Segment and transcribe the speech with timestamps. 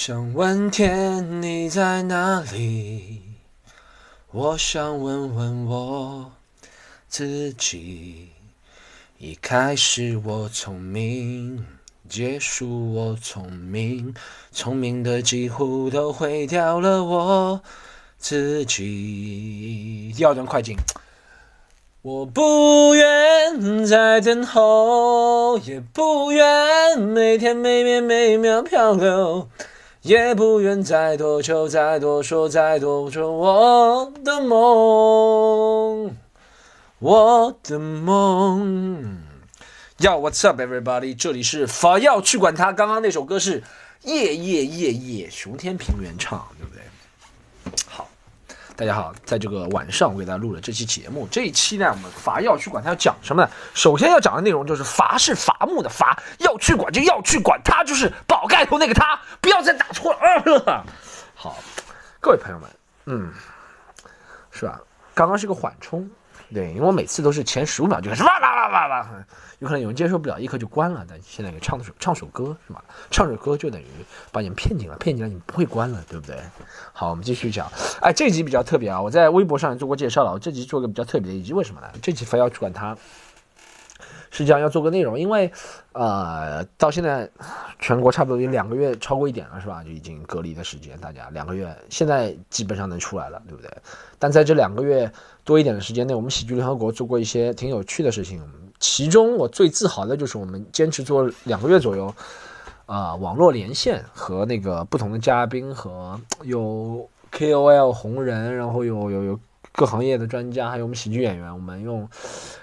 [0.00, 3.20] 想问天你在哪里？
[4.30, 6.30] 我想问问我
[7.08, 8.28] 自己。
[9.18, 11.66] 一开始我聪明，
[12.08, 14.14] 结束我聪明，
[14.52, 17.60] 聪明的几乎都毁掉了我
[18.18, 20.14] 自己。
[20.16, 20.76] 第二段快进。
[22.02, 29.48] 我不愿再等候，也不愿每天每秒每秒漂流，
[30.08, 36.12] 也不愿再多求、再多说、再多说我的梦，
[36.98, 39.18] 我的梦。
[39.98, 41.14] Yo, what's up, everybody？
[41.14, 42.72] 这里是法要去管他。
[42.72, 43.62] 刚刚那首歌是
[44.04, 46.77] 夜夜夜夜熊天平原唱，对不对？
[48.78, 51.26] 大家好，在这个晚上，我给大家录了这期节目。
[51.32, 53.50] 这一期呢，我们伐要去管它要讲什么呢？
[53.74, 60.86] 首先要讲的内容就是伐是伐木的伐，要去管就要去管他，就是宝盖头那个他，不要再打错了。
[61.34, 61.58] 好，
[62.20, 62.70] 各位朋友们，
[63.06, 63.32] 嗯，
[64.52, 64.80] 是吧？
[65.12, 66.08] 刚刚是个缓冲。
[66.54, 69.08] 对，因为我每次都是前十五秒就开始哇哇哇哇哇，
[69.58, 71.04] 有可能有人接受不了，立刻就关了。
[71.08, 72.84] 但现在给唱首唱首歌是吧？
[73.10, 73.86] 唱首歌就等于
[74.30, 76.36] 把你们骗进来，骗进来你们不会关了，对不对？
[76.92, 77.70] 好，我们继续讲。
[78.00, 80.32] 哎，这集比较特别啊，我在微博上做过介绍了。
[80.32, 81.88] 我这集做个比较特别的一集，为什么呢？
[82.00, 82.96] 这集非要去管它。
[84.30, 85.50] 实际上要做个内容，因为，
[85.92, 87.28] 呃，到现在
[87.78, 89.82] 全国差不多有两个月，超过一点了，是吧？
[89.82, 93.72] 就已经隔离的时间，大家两个月，现在基本上能出来了，对不对？
[94.18, 95.10] 但在这两个月
[95.44, 98.42] 多一点的时间内，我们喜剧联合国做过一些挺有趣的事情，
[98.80, 102.14] 其中我最自豪的就是我们坚持做两个月左右，
[102.86, 109.40] 啊，网络连线和那个不同的嘉宾和 有 KOL 红人，然后有有有
[109.72, 112.08] 各行业的专家，还有我们喜剧演员，我们用。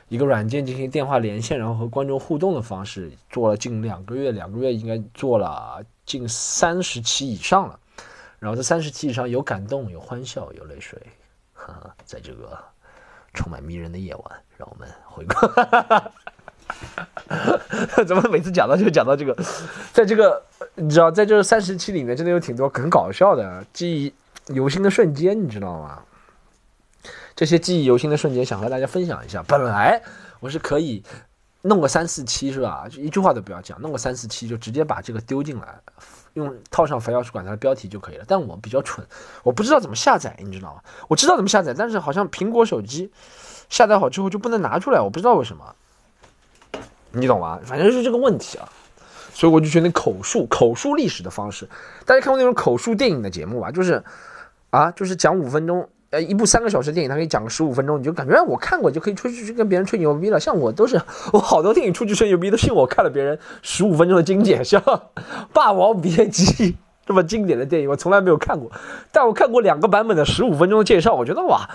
[0.08, 7.80] 一个软件进行电话连线，然后和观众互动的方式，做了近两个月，两个月应该做了近三十期以上了。
[8.38, 11.02] 然后这三十期以上有感动，有欢笑，有泪水。
[11.54, 12.56] 哈哈，在这个
[13.36, 14.24] 充满迷人的夜晚，
[14.58, 15.36] 让我们回顾。
[18.06, 19.38] 怎么每次讲到就讲到这个？
[19.94, 20.42] 在这个
[20.74, 24.12] 你知道，在这三十期里面，真的有挺多很搞笑的、记忆
[24.54, 26.02] 犹新的瞬间，你知道吗？
[27.36, 29.44] 这些记忆犹新的瞬间，想和大家分享一下。
[29.44, 30.02] 本来
[30.40, 31.04] 我是可以
[31.62, 32.88] 弄个三四期，是吧？
[32.90, 35.76] 就一句话都不要讲，弄个三四期就直接把这个丢进来，
[36.36, 38.24] 用套上“肥要去管它”的标题就可以了。
[38.26, 39.06] 但我比较蠢，
[39.44, 40.82] 我不知道怎么下载，你知道吗？
[41.10, 43.12] 我知道怎么下载，但是好像苹果手机
[43.70, 45.76] 下载好之后就不能拿出来，我不知道为什么。
[47.12, 47.60] 你懂吗？
[47.66, 48.70] 反正是这个问题啊。
[49.34, 51.68] 所以我就觉得口述、口述历史的方式，
[52.06, 53.72] 大家看过那种口述电影的节目吧？
[53.72, 54.04] 就是
[54.70, 55.90] 啊，就是讲五分钟。
[56.16, 60.40] 呃，一部三个小时电影，他可以讲个十五分钟，你就感觉我看过就可以出去去跟别人吹牛逼了。
[60.40, 61.02] 像我都是，
[61.34, 64.82] 我好多电影出去吹牛逼都是我看了别人十五分钟的精简，像
[65.52, 66.46] 《霸王别姬》
[67.06, 68.72] 这么经典的电影，我从来没有看过，
[69.12, 71.70] 但我看过两个版本的十五分钟的介绍，我觉得哇，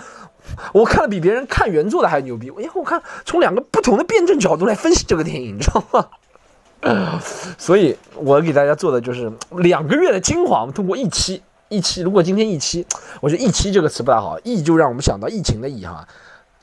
[0.73, 2.47] 我看了比别人看原作的还牛逼。
[2.47, 6.07] 因为我看从两个不同的辩证角度来分析这个电影，你知道吗？
[7.59, 11.43] 所以我给大家做的就是两个月的精华，通过一期。
[11.71, 12.85] 一期，如果今天一期，
[13.21, 16.05] 我觉得“一期”这个词不太好，“疫”就让我们想到疫情的“疫”哈，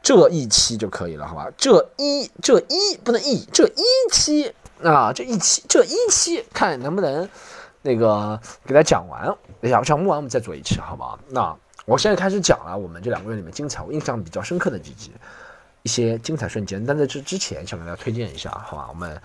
[0.02, 1.48] 这一期就可以了，好吧？
[1.56, 3.82] 这一这一不能“疫”，这一
[4.12, 4.52] 期
[4.82, 7.26] 啊，这一期这一期，看能不能
[7.80, 11.18] 那个给他讲完，讲讲不完我们再做一期，好不好？
[11.30, 15.10] 那我现在开始讲了，我们这两个月里面精彩，我印象比较深刻的几集，
[15.84, 16.84] 一些精彩瞬间。
[16.84, 18.86] 但在这之前，想给大家推荐一下，好吧？
[18.90, 19.18] 我们。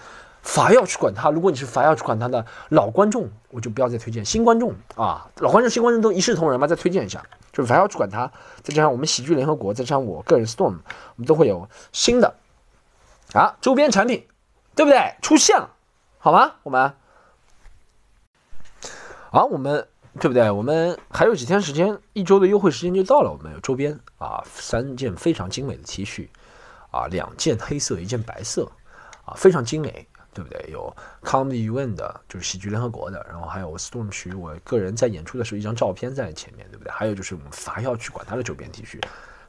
[0.44, 5.28] 法要去管他，如果你是法要去管他的老观众，我就不要再推荐新观众啊。
[5.38, 7.24] 老观众、新观众都一视同仁嘛，再推荐一下，
[7.54, 8.30] 就是法要去管他，
[8.62, 12.36] 再加上我们喜剧联合国，再加上我个人 Storm，我们都会有新的
[13.34, 14.28] 啊周边产品，
[14.76, 15.16] 对不对？
[15.22, 15.70] 出现了，
[16.20, 16.56] 好吗？
[16.64, 16.94] 我们
[19.32, 19.88] 啊，我们
[20.20, 20.52] 对不对？
[20.52, 23.32] 我们还有几天时间，一周的优惠时间就到了。
[23.32, 26.28] 我们有周边啊，三件非常精美的 T 恤
[26.92, 28.70] 啊，两件黑色，一件白色
[29.24, 30.06] 啊，非常精美。
[30.34, 30.70] 对不对？
[30.72, 36.92] 有 Comedy UN 的，就是喜剧联合国的，然后还有 Storm 区，我个人在演出的时候一张照片在前面对不对？
[36.92, 39.00] 还有就是我们伐要去管他的周边 T 恤，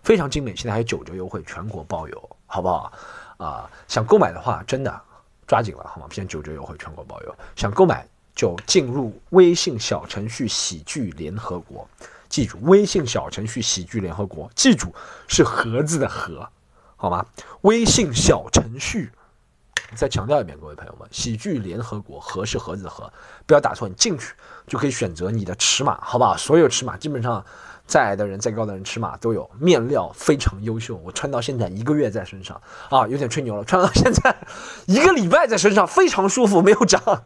[0.02, 2.92] 非常精美，现在还有九折优惠，全国包邮，好不好？
[3.38, 5.00] 啊，想购买的话，真的
[5.46, 6.06] 抓紧了，好吗？
[6.10, 11.88] 现在九折优惠，全国包邮，想购买就进入微信小程序喜剧联合国，
[12.28, 14.94] 记住微信小程序喜剧联合国，记住
[15.26, 16.48] 是盒子的盒，
[16.96, 17.24] 好吗？
[17.62, 19.10] 微信小程序。
[19.94, 23.12] 再强调一遍，各位朋友们，喜剧联合国盒是盒子的盒，
[23.46, 23.88] 不要打错。
[23.88, 24.34] 你进去
[24.66, 26.36] 就可以选择你的尺码，好不好？
[26.36, 27.44] 所有尺码基本上，
[27.86, 30.96] 再矮的人、再高的人尺码都有，面料非常优秀。
[31.04, 32.60] 我穿到现在一个月在身上
[32.90, 33.64] 啊，有点吹牛了。
[33.64, 34.36] 穿到现在
[34.86, 37.00] 一个礼拜在身上非常舒服，没有长。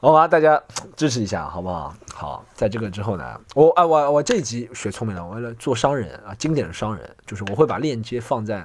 [0.00, 0.62] 好吧，大家
[0.96, 1.92] 支持一下，好不好？
[2.14, 8.64] 好，在这个之后呢，我啊我我这一集学聪明了，我为了做商人啊，经典的商人，就是我会把链接放在，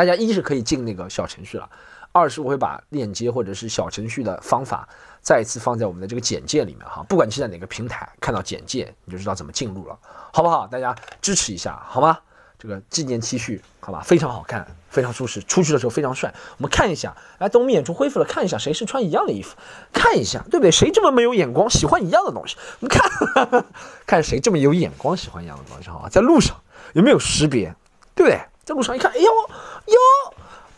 [0.00, 1.68] 大家一是可以进那个小程序了，
[2.10, 4.88] 二是我会把链接或者是小程序的方法
[5.20, 9.98] 再一次放在我们的这个简介里面哈，不管你是在哪个平台看到简介，你就知道怎么进入了，
[10.32, 10.66] 好不好？
[10.66, 12.18] 大家支持一下，好吗？
[12.58, 16.32] 这个纪念 T 恤，好吧，非常好看，非常舒适，出去的时候非常帅。
[16.56, 19.54] 我们看一下，来，等我们演出恢复了，看一下谁是穿一样的衣服，
[19.92, 20.70] 看一下，对不对？
[20.70, 22.56] 谁这么没有眼光，喜欢一样的东西？
[22.80, 23.64] 我们看，
[24.06, 25.90] 看谁这么有眼光，喜欢一样的东西？
[25.90, 26.56] 好吧，在路上
[26.94, 27.74] 有没有识别，
[28.14, 28.40] 对不对？
[28.70, 29.98] 在路上一看，哎呦，哟哟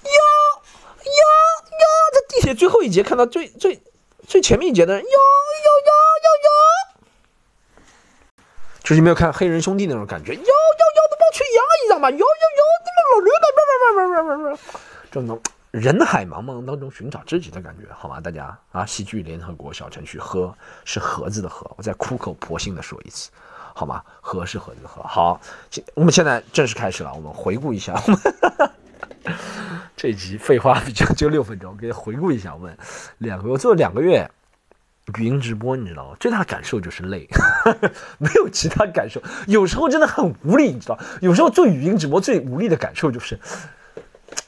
[0.08, 0.10] 哟
[1.04, 1.84] 哟，
[2.14, 3.82] 在地铁最后一节看到最最
[4.26, 5.14] 最前面一节的人，哟哟
[5.84, 5.90] 哟
[6.24, 6.28] 哟
[7.76, 7.84] 哟，
[8.82, 10.48] 就是没有看黑人兄弟那种感觉，哟哟哟。
[11.34, 12.26] 去羊一样嘛，有有有，
[12.84, 14.58] 那么老牛的，
[15.10, 15.40] 这种
[15.70, 18.20] 人海茫茫当中寻找知己的感觉，好吗？
[18.20, 20.54] 大家啊，喜剧联合国小程序，喝
[20.84, 23.30] 是盒子的盒，我再苦口婆心的说一次，
[23.74, 24.02] 好吗？
[24.20, 25.40] 合是合就合，好，
[25.94, 27.94] 我们现在正式开始了，我们回顾一下，
[29.96, 32.76] 这集废话比较就六分钟，给回顾一下，我们
[33.18, 34.30] 两个我做了两个月。
[35.18, 36.16] 语音直播，你知道吗？
[36.20, 37.26] 最大的感受就是累，
[38.18, 39.20] 没有其他感受。
[39.48, 40.96] 有时候真的很无力，你知道？
[41.20, 43.36] 有时候做语音直播最无力的感受就是，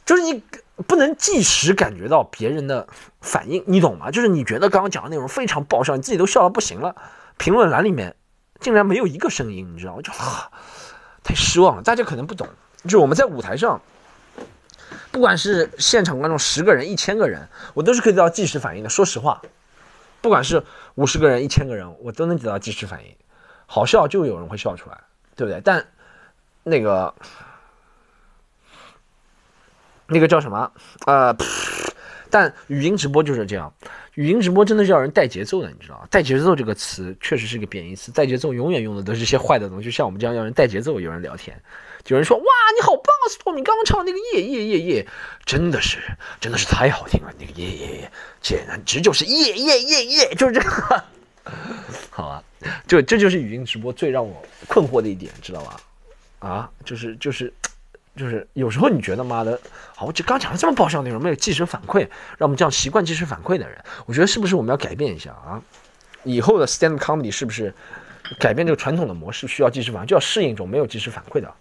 [0.07, 0.41] 就是你
[0.87, 2.87] 不能即时感觉到别人的
[3.21, 4.13] 反应，你懂吗？
[4.13, 6.95] 就是你觉得刚刚讲的内容非常爆笑，你自己都笑到不行了，
[7.37, 8.15] 评论栏里面
[8.65, 10.03] 竟然没有一个声音，你知道吗？
[10.03, 10.11] 就
[11.23, 11.83] 太失望了。
[11.83, 12.49] 大家可能不懂，
[12.89, 13.81] 就我们在舞台上，
[15.13, 18.89] 不管是现场观众十个人、一千个人，我都是可以得到即时反应的。
[18.89, 19.43] 说实话。
[20.23, 20.65] 不管是
[20.95, 23.15] 五十个人、一千个人，我都能得到即时反应。
[23.67, 24.99] 好笑就有人会笑出来，
[25.37, 25.61] 对不对？
[25.63, 25.87] 但
[26.63, 27.15] 那个
[30.07, 30.73] 那个叫什么？
[31.05, 31.37] 呃，
[32.35, 33.73] 但语音直播就是这样。
[34.15, 36.09] 语音直播真的是要人带节奏的，你知道吗？
[36.11, 39.85] 带节奏这个词确实是个贬义词，带节奏永远用的都是些坏的东西。
[39.85, 41.57] 就像我们这样要人带节奏，有人聊天。
[42.09, 42.45] 有人说：“哇，
[42.77, 43.63] 你好棒啊，斯托米！
[43.63, 45.07] 刚刚唱那个耶耶耶耶，
[45.47, 45.99] 真的是，
[46.41, 47.33] 真的是太好听了。
[47.39, 51.05] 那个耶耶耶，简直就是耶耶耶耶，就是这个。
[52.11, 52.43] 好啊，
[52.89, 55.77] 就这就是语音直播最让我困惑的一点，知道吧？
[56.41, 57.53] 啊，就是就是
[58.17, 59.59] 就是，有时候你觉得妈的，
[59.97, 62.01] 好，我这刚讲了这么爆笑内容，没有即时反馈，
[62.39, 63.77] 让我们这样习惯即时反馈的人，
[64.07, 65.61] 我觉得是不是我们要改变一下啊？
[66.23, 67.75] 以后的 stand comedy 是不是
[68.39, 71.53] 改变这个传统的模式，需要即时反，就要适应一种没有即时反馈的？”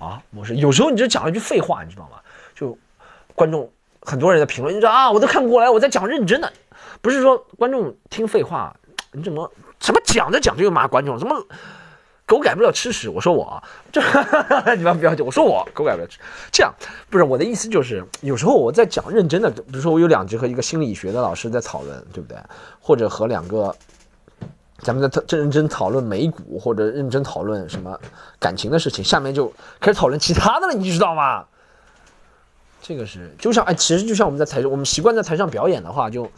[0.00, 2.18] 啊，模式有时候你就讲了一句废话，你知道吗？
[2.54, 2.76] 就
[3.34, 3.70] 观众
[4.00, 6.50] 很多人的评论，你知道啊，我都看不过来，我在讲认真的，
[7.02, 8.74] 不是说观众听废话，
[9.12, 11.46] 你怎么怎么讲着讲着又骂观众，怎么
[12.30, 13.08] 狗改不了吃屎？
[13.08, 13.60] 我说我
[13.90, 14.00] 这
[14.76, 16.20] 你们不要紧，我说我狗改不了吃，
[16.52, 16.72] 这样
[17.10, 22.38] 不是我的意思，就是有时候我在讲认真的，比如说我有两节和一个心理学的老师在讨论，对不对？
[22.78, 23.74] 或者和两个。
[24.82, 28.00] 咱们在认真讨论美股，或者认真讨论什么
[28.38, 31.44] 感情的事情，下面就开始讨论其他的了，你知道吗？
[32.80, 36.30] 这个是就像哎，其实就像我们在台上，我们习惯在台上表演的话，就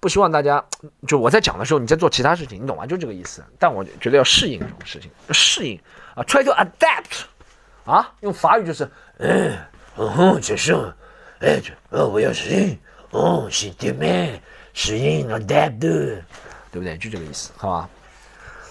[0.00, 0.64] 不希望大家
[1.06, 2.86] 就我在讲的时候你在做其他事情，你懂吗？
[2.86, 3.44] 就这个意思。
[3.58, 5.80] 但我觉得要适应这种事情，适应
[6.14, 7.24] 啊，try to adapt
[7.84, 9.56] 啊，用法语就是嗯，
[9.96, 10.92] 哼，接受，
[11.40, 11.60] 哎，
[11.90, 12.78] 哦，我要适应，
[13.10, 14.40] 哦，是的咩，
[14.72, 16.22] 适应 adapt。
[16.72, 16.96] 对不对？
[16.98, 17.88] 就这个意思，好吧？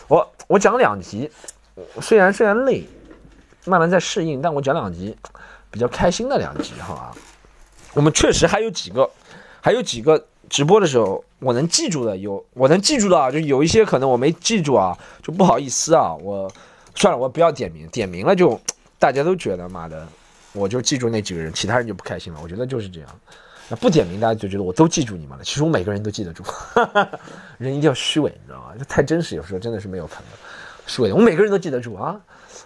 [0.08, 1.30] 我我讲两集，
[2.02, 2.88] 虽然虽然累，
[3.66, 5.14] 慢慢在适应，但我讲两集
[5.70, 7.14] 比较开心的两集，好吧？
[7.94, 9.10] 我们确实还有几个，
[9.62, 16.52] 还有几个直播的时候我能记住的有，我能记住的啊，就有一些可能我没记住啊，就不好意思啊，我
[16.96, 18.60] 算了，我不要点名，点名了就
[18.98, 20.08] 大家都觉得妈的，
[20.54, 23.10] 我就记住那几个人，其他人就不开心了，我觉得就是这样。
[23.70, 25.44] 那不点名，大家就觉得我都记住你们了。
[25.44, 26.44] 其实我每个人都记得住，
[27.60, 28.74] 人一定要虚伪，你知道吗？
[28.78, 30.24] 就太真实，有时候真的是没有可能。
[30.88, 32.20] 虚伪，我每个人都记得住啊。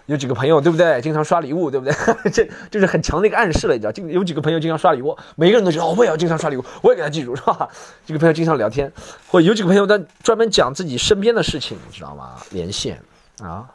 [0.06, 1.00] 有几个朋友，对不对？
[1.00, 1.94] 经常刷礼物，对不对？
[2.30, 3.92] 这就是很强的一个暗示了，你知道？
[3.92, 7.68] 经有几个朋友经常刷礼物，每个人都觉得哦，我也要经常刷礼物，我也给他记住，是吧？
[8.04, 8.92] 几个朋友经常聊天，
[9.28, 12.36] 或有几个朋友在专门讲自己身边的事情，你知道吗？
[12.50, 13.00] 连线
[13.40, 13.66] 啊，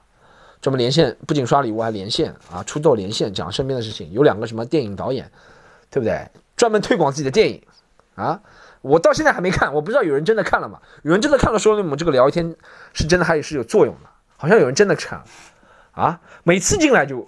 [0.61, 4.11] 专门连线，不仅刷礼物还连线啊，出道连线讲身边的事情。
[4.11, 5.31] 有两个什么电影导演，
[5.89, 6.29] 对不对？
[6.55, 7.61] 专门推广自己的电影，
[8.15, 8.39] 啊，
[8.81, 10.79] 我到现在还没看，我不知道有人真的看了吗？
[11.03, 12.55] 有人真的看了，说明我们这个聊天
[12.93, 14.09] 是真的，还是有作用的。
[14.37, 15.25] 好像有人真的看了，
[15.91, 17.27] 啊，每次进来就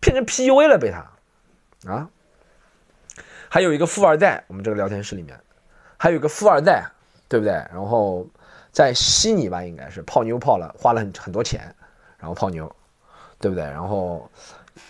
[0.00, 2.08] 变成 PUA 了，被他，啊，
[3.48, 5.38] 还有一个富二代，我们这个聊天室里面
[5.96, 6.84] 还有个富二代，
[7.28, 7.52] 对不对？
[7.52, 8.26] 然后
[8.70, 11.74] 在悉尼吧，应该是泡妞泡了，花了很很多钱，
[12.18, 12.70] 然后泡妞，
[13.38, 13.64] 对不对？
[13.64, 14.30] 然后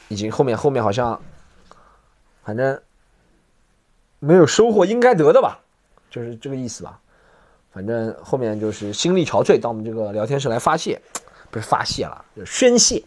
[0.09, 1.21] 已经后面后面好像，
[2.45, 2.81] 反正。
[4.25, 5.59] 没有收获应该得的吧，
[6.09, 7.01] 就是这个意思吧。
[7.73, 11.03] 反正后面就是心力憔悴，到我们这个聊天室来发泄，
[11.53, 13.01] 不是发泄了，宣泄，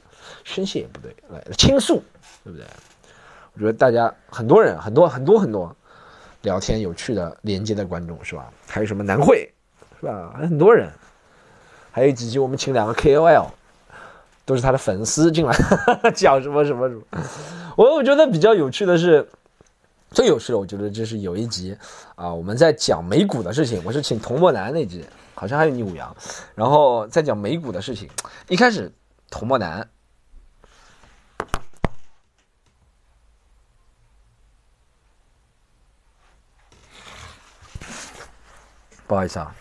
[0.44, 2.02] 宣泄也不对，来倾诉，
[2.44, 2.66] 对不对？
[3.56, 5.75] 我觉得大家很多人，很多很多很多
[6.44, 8.54] 聊天有趣的连接的观众是吧？
[8.68, 9.52] 还有什么南汇
[10.00, 10.36] 是吧？
[10.40, 10.90] 很多人，
[11.92, 13.48] 还有几集我们请两个 KOL，
[14.46, 15.54] 都是他的粉丝进来
[16.16, 17.02] 讲什么什么什么。
[17.75, 19.28] 我我觉得比较有趣的是。
[20.12, 21.75] 最有趣的，我觉得就是有一集，
[22.16, 25.04] 啊，我们在讲美股的事情，我是请童墨南那集，
[25.36, 26.15] 好像还有你五羊，
[26.56, 28.10] 然后在讲美股的事情。
[28.48, 28.92] 一开始，
[29.30, 29.88] 童墨男，
[39.06, 39.54] 不好意思啊，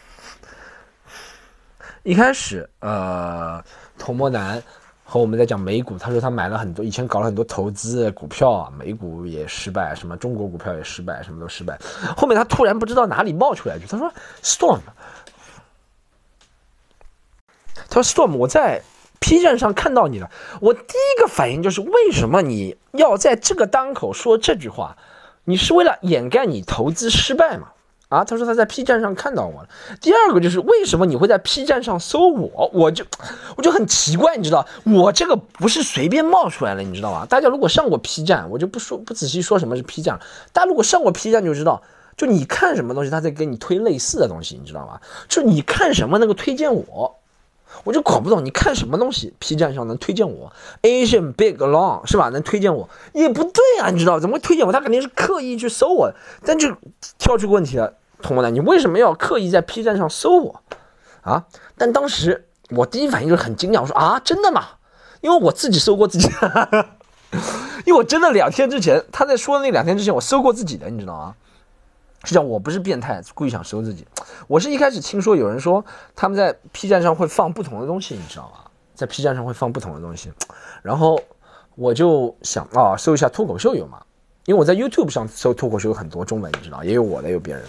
[2.04, 3.62] 一开始，呃，
[3.98, 4.62] 童墨男。
[5.06, 11.78] 和我们在讲美股，他说他买了很多，以前搞了很多投资股票，美股也失败，什么中国股票也失败，什么都失败。
[12.16, 14.10] 后面他突然不知道哪里冒出来一句，他说
[14.42, 14.80] ：“Storm，
[17.94, 18.82] 他说 Storm，我在
[19.20, 20.28] P 站上看到你了。
[20.60, 24.96] 我第一个反应就是，为什么你要在这个当口说这句话？
[25.44, 27.68] 你是为了掩盖你投资失败吗？”
[28.10, 29.68] 啊，他说他在 P 站上看到我了。
[30.00, 32.68] 第二个就是为什么你会在 P 站上搜我？
[32.72, 33.04] 我就
[33.56, 37.24] 我就很奇怪，你知道，我这个不是随便冒出来的，你知道吗？
[37.24, 40.18] 大家如果上过 P 站，我就不说不仔细说什么是 P 站。
[40.52, 41.80] 大家如果上过 P 站就知道，
[42.16, 45.00] 就你看什么东西，他在给你推类似的东西，你知道吗？
[45.28, 47.20] 就你看什么那个推荐我。
[47.82, 50.52] 我就搞不懂，你看什么东西？P 站上能推荐我
[50.82, 52.28] ？Asian Big Long 是吧？
[52.28, 54.72] 能推荐我也不对啊，你知道怎么会推荐我？
[54.72, 56.12] 他肯定是刻意去搜我，
[56.44, 56.74] 但就
[57.18, 60.62] 挑出个问题了，同学们，你为什么要刻意在 P 站上搜我
[61.22, 61.44] 啊？
[61.76, 64.64] 但当时我第一反应就是很惊讶，我说啊，真的吗？
[65.20, 66.28] 因为我自己搜过自己，
[67.86, 71.34] 因为我真的两天之前他在说的那两天之前，我搜过自己的，你知道吗？
[72.24, 74.06] 是这样，我不是变态，故意想收自己。
[74.48, 75.84] 我是一开始听说有人说
[76.16, 78.70] 他们在 P 站上会放不同的东西，你知道吗？
[78.94, 80.32] 在 P 站上会放不同的东西，
[80.82, 81.20] 然后
[81.74, 84.00] 我就想啊，搜一下脱口秀有吗？
[84.46, 87.62] 因为我在 YouTube 上搜脱口秀有很多中文，你知道，也有我的，有别人。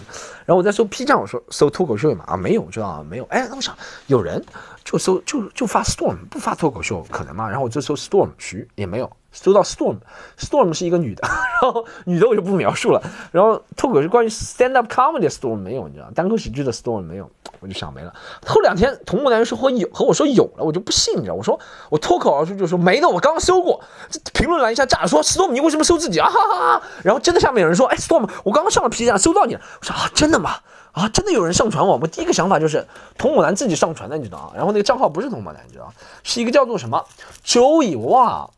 [0.44, 2.24] 然后我在搜 P 站，我说搜脱口秀有吗？
[2.26, 3.24] 啊，没有，知道没有。
[3.30, 3.74] 哎，那我想
[4.08, 4.44] 有人
[4.84, 7.48] 就搜就就发 Storm，不发脱口秀可能吗？
[7.48, 9.10] 然后我就搜 Storm 徐也没有。
[9.42, 13.02] 搜到 Storm，Storm 是一个女的，然后女的我就不描述了。
[13.30, 18.12] 然后脱口是关于 stand up comedy Storm 没有，你知道，单口喜剧的 Storm 没有，我就想没了。
[18.46, 21.58] 后两天同木男说和有和我说有了，我就不信，你知道，我说
[21.90, 23.80] 我脱口而出就说没的，我刚刚搜过。
[24.10, 26.28] 这评论栏一下炸，说 Storm 你为什么搜自己啊？
[26.32, 26.82] 哈哈哈。
[27.04, 29.60] 然后真的下面有人说，哎，Storm 我刚刚上了 P 站搜到你了。
[29.80, 30.56] 我说啊，真的吗？
[30.92, 31.98] 啊，真的有人上传我？
[32.00, 32.86] 我第一个想法就是
[33.18, 34.52] 童木男自己上传的，你知道啊？
[34.56, 37.04] 然后那个账号不是童木男，你知道，是一个叫做什么
[37.44, 38.48] Joey 哇。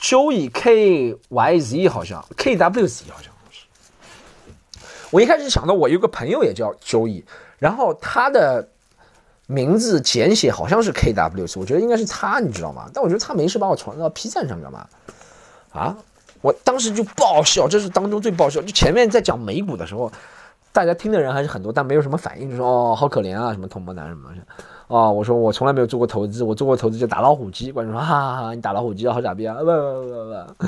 [0.00, 3.66] Joy K Y Z 好像 K W Z 好像是。
[5.10, 7.22] 我一开始想到我有个朋友也叫 joy
[7.58, 8.68] 然后他的
[9.46, 12.90] 名字简写好像是 K W Z，我觉得应该是他，你知道吗？
[12.92, 14.86] 但我觉得他没事把我传到 P 站上干嘛？
[15.72, 15.96] 啊！
[16.42, 18.60] 我当时就爆笑，这是当中最爆笑。
[18.62, 20.12] 就前面在讲美股的时候，
[20.76, 24.42] 大家听的人还是很多，但没有什么反应，就说哦好可怜啊，什么同胞男什么东西。
[24.88, 27.72] 啊，我说我从来没有做过投资，我做过投资就打老虎机。
[27.72, 29.54] 观众说，哈哈哈，你打老虎机好傻逼啊！
[29.54, 30.08] 不不不
[30.58, 30.66] 不，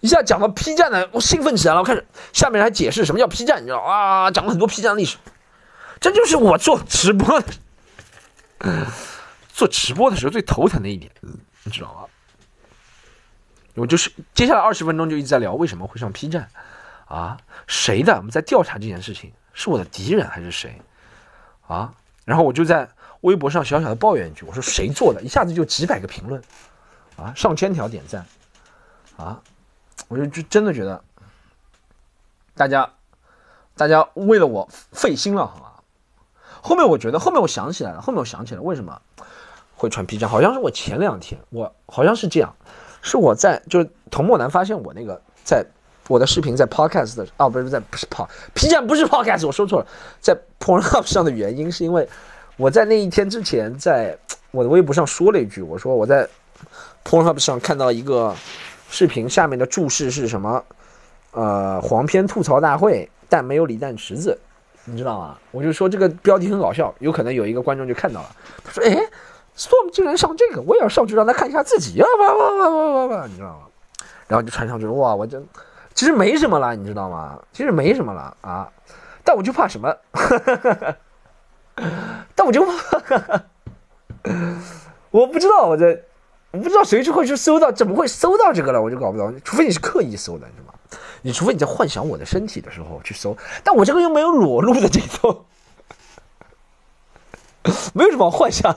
[0.00, 1.80] 一下讲到 P 站呢，我兴奋起来了。
[1.80, 4.28] 我开始下面还解释什么叫 P 站，你知道啊？
[4.32, 5.16] 讲了很多 P 站的历史，
[6.00, 7.40] 这就是我做直播，
[9.54, 11.12] 做直播的时候最头疼的一点，
[11.62, 12.00] 你知道吗？
[13.76, 16.48] 我就是接下来二十分钟就一直在聊为什么会上 P 站，
[17.06, 18.16] 啊，谁的？
[18.18, 20.80] 我们在调查这件事情，是我的敌人还是谁？
[21.66, 21.94] 啊，
[22.24, 22.88] 然后我就在。
[23.22, 25.20] 微博上小小的抱怨一句，我说谁做的？
[25.20, 26.40] 一下子就几百个评论，
[27.16, 28.24] 啊，上千条点赞，
[29.16, 29.40] 啊，
[30.06, 31.02] 我就就真的觉得，
[32.54, 32.88] 大家，
[33.74, 35.72] 大家为了我费心了，好吗？
[36.62, 39.00] 后面我觉得，后面我想起来了，后面我想起来为什么
[39.74, 42.54] 会传 P 站，好像是我前两天，我好像是这样，
[43.02, 45.66] 是我在就是童墨南发现我那个在
[46.08, 49.86] 我的视频在 Podcast 的啊，不是在不是 po，P 站不是 Podcast，我说错了，
[50.20, 52.08] 在 Pornhub 上的原因是因为。
[52.58, 54.16] 我在那一天之前，在
[54.50, 56.26] 我的微博上说了一句，我说我在
[57.04, 58.34] Pornhub 上看到一个
[58.88, 60.64] 视频，下面的注释是什么？
[61.32, 64.38] 呃，黄片吐槽大会，但没有李诞池子，
[64.86, 65.36] 你知道吗？
[65.50, 68.30] 我就说这个标题很搞笑，有可能有一个观众就看到了，
[68.64, 68.96] 他说：“哎
[69.54, 73.66] ，Storm 竟然上这个，我也要上去让他看一下自己啊！”哇哇哇哇哇哇，你知道吗？
[74.28, 75.46] 然后就传上去，哇，我真
[75.96, 77.40] 其实没什么了，你知道吗？
[77.52, 78.68] 其实没什么了啊，
[79.24, 79.96] 但我就怕什么？
[82.34, 82.62] 但我就，
[85.10, 85.98] 我不知道我在，
[86.50, 88.80] 我不知道谁就会去搜到，怎么会搜到这个了？
[88.80, 90.74] 我就搞不懂，除非你是刻意搜的，你知道吗？
[91.22, 93.34] 你除非你在幻想我的身体的时候去搜，
[93.64, 95.46] 但我这个又没有裸露的这种，
[97.94, 98.76] 没有什么幻想。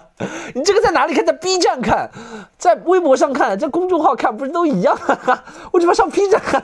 [0.56, 1.26] 你这个在哪里看？
[1.26, 2.10] 在 B 站看，
[2.58, 4.98] 在微博上看，在公众号看，不是都一样？
[5.74, 6.64] 为什么上 B 站看？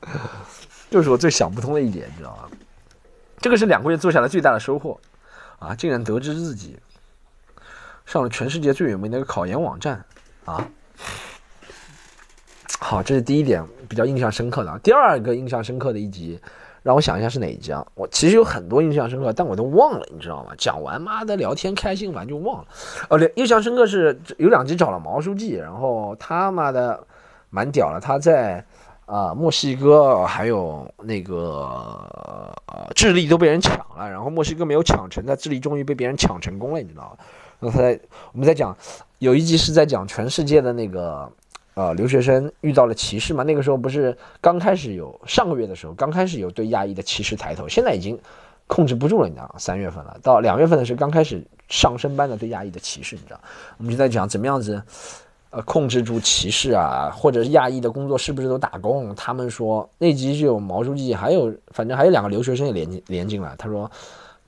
[0.90, 2.48] 就是我最想不通的一点，你知道吗？
[3.40, 5.00] 这个是两个月做下来最大的收获
[5.58, 5.74] 啊！
[5.74, 6.78] 竟然得知自己
[8.04, 10.04] 上了全世界最有名的一个考研网站
[10.44, 10.68] 啊！
[12.78, 14.78] 好，这是第一点比较印象深刻的。
[14.80, 16.40] 第二个印象深刻的一集，
[16.82, 17.86] 让我想一下是哪一集啊？
[17.94, 20.52] 我其实有很多印象深刻，但我都忘了，你知道吗？
[20.58, 22.68] 讲完妈的聊天开心完就忘了。
[23.08, 27.06] 哦，印象深刻是有两集找了毛书记，然后他妈的
[27.48, 28.64] 蛮屌了，他在
[29.10, 31.36] 啊墨西哥还有那个
[32.66, 37.24] 呃智利都被人抢了，然后墨西哥没有抢成，在智利终于被别人抢成功了，你知道吗？
[37.58, 38.00] 那他在
[38.32, 38.76] 我们在讲
[39.18, 41.30] 有一集是在讲全世界的那个。
[41.74, 43.44] 呃，留学生遇到了歧视嘛？
[43.44, 48.18] 那个时候不是刚开始有上个月的时候，刚开始有对亚裔的歧视抬头，现在已经
[48.66, 53.40] 控制不住了，你知道三月份了，到两月份的时候刚开始上升般的对亚裔的歧视，你知道？
[53.78, 54.82] 我们就在讲怎么样子，
[55.50, 59.12] 呃，控制住歧视啊，或者是亚裔的工作是不是都打工？
[59.16, 63.90] 他们说那集就有毛书记，还有反正还有两个留学生也连连进来，他说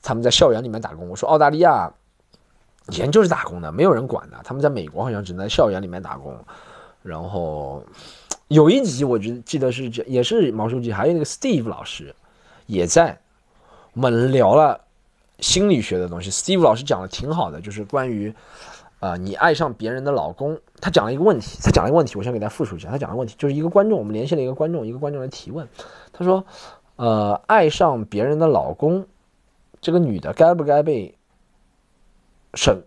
[0.01, 1.09] 他们在校园里面打工。
[1.09, 1.93] 我说澳大利亚
[2.89, 4.37] 以前就是打工的，没有人管的。
[4.45, 6.39] 他们在美国好像只能在校园里面打工。
[7.03, 7.83] 然后
[8.47, 12.15] 有一集，我就记得是也是毛书记，还有那个 Steve 老师
[12.67, 13.19] 也在，
[13.95, 14.81] 我们聊了
[15.41, 16.31] 心理学的东西。
[16.31, 18.33] Steve 老师讲的挺好的，就是关于
[19.03, 22.89] 啊，你爱上别人的老公，他讲了一个问题，他讲了一个问题，我先给大家复述一下。
[22.89, 25.67] 他讲的问题就是一个观众，我们连线了一个观众，一个观众来提问，
[26.13, 26.45] 他说，
[26.95, 29.05] 呃，爱上别人的老公，
[29.81, 31.13] 这个女的该不该被
[32.55, 32.81] 审，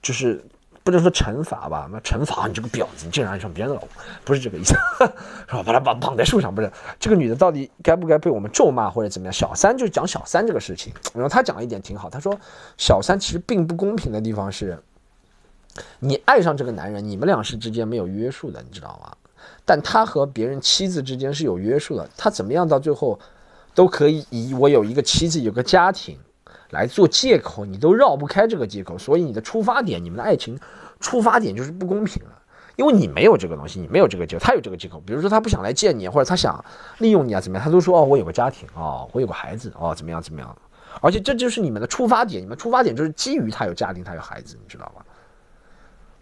[0.00, 0.44] 就是。
[0.84, 3.90] 不能说惩罚吧，那惩罚你这个婊子，你竟然爱上别人的老公，
[4.24, 4.72] 不是这个意思，
[5.46, 5.62] 是吧？
[5.62, 9.32] 把她绑绑在树上，不是这个女的到底该不该被我们咒骂或者怎么样？
[9.34, 12.34] 小三就是讲小三这个事情，然后他讲了一点挺好，他说
[12.78, 14.82] 小三其实并不公平的地方是，
[15.98, 19.12] 你爱上这个男人，你们俩是之间没有约束的，你知道吗？
[19.64, 23.18] 但他和别人妻子之间是有约束的，他怎么样到最后
[23.74, 26.18] 都可以以我有一个妻子，有个家庭。
[26.70, 30.58] 来做借口，你都绕不开这个借口，所以你的出发点，你们的爱情
[31.00, 32.42] 出发点就是不公平了，
[32.76, 35.00] 因为你没有这个东西，你没有这个借口，他有这个借口。
[35.00, 36.62] 比如说他不想来见你，或者他想
[36.98, 37.64] 利用你啊，怎么样？
[37.64, 40.54] 他都说哦，我有个家庭哦，我有个孩子哦，怎么样怎么样？
[41.00, 45.02] 而且这就是你们的出发点，你们出发点就是基于他有家庭，他有孩子，你知道吗？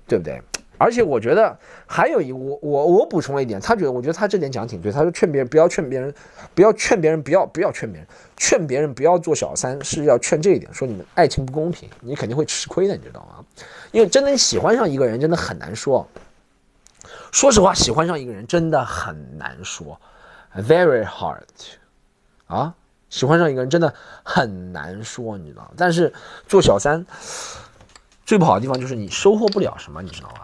[0.07, 0.41] 对不对？
[0.79, 4.93] 而且我觉得还有一我我我补充了一点，他觉得我觉得他这点讲的挺对。
[4.93, 6.15] 他说劝别人不要劝别人，
[6.55, 13.43] 不要劝别人不要不要劝别人，劝别人不要做小三是要劝这一点，说你们爱情不公平，你肯定会吃亏的，你知道吗？
[13.91, 16.07] 因为真的喜欢上一个人真的很难说。
[17.33, 19.99] 说实话，喜欢上一个人真的很难说
[20.55, 21.41] ，very hard
[22.49, 22.75] 啊，
[23.09, 25.73] 喜欢上一个人真的很难说，你知道。
[25.75, 26.13] 但是
[26.47, 27.07] 做小三
[28.27, 30.41] 最不好的地方就是你收获不了什么，你知道吗？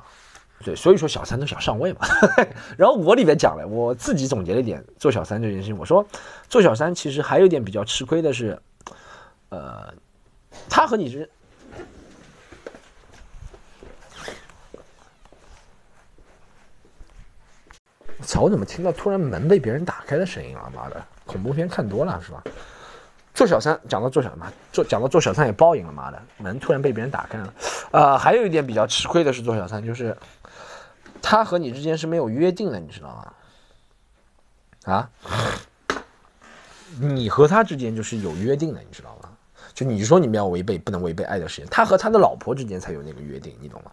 [0.64, 2.06] 对，所以说小三都想上位嘛。
[2.78, 5.76] 然后我里面讲了，我自己总结了一点做小三这件事情。
[5.76, 6.06] 我说，
[6.48, 8.56] 做小三其实还有一点比较吃亏的是，
[9.48, 9.92] 呃，
[10.68, 11.28] 他和你是，
[18.18, 18.42] 我操！
[18.42, 20.70] 我怎么听到突然门被别人打开的声音啊？
[20.72, 22.44] 妈的，恐怖片看多了是吧？
[23.34, 27.54] 做小三讲到做小三，做讲到做小三也报应了，妈的，门突然被别人打开了。
[27.90, 30.16] 呃，还有一点比较吃亏的是做小三，就是。
[31.24, 33.06] 他和你之间是没有约定的，你知道
[34.84, 34.92] 吗？
[34.92, 35.08] 啊，
[36.98, 39.28] 你和他之间就是有约定的，你知道吗？
[39.72, 41.70] 就你说你们要违背，不能违背爱的誓言。
[41.70, 43.92] 他和他的老婆之间才有那个约定，你懂吗？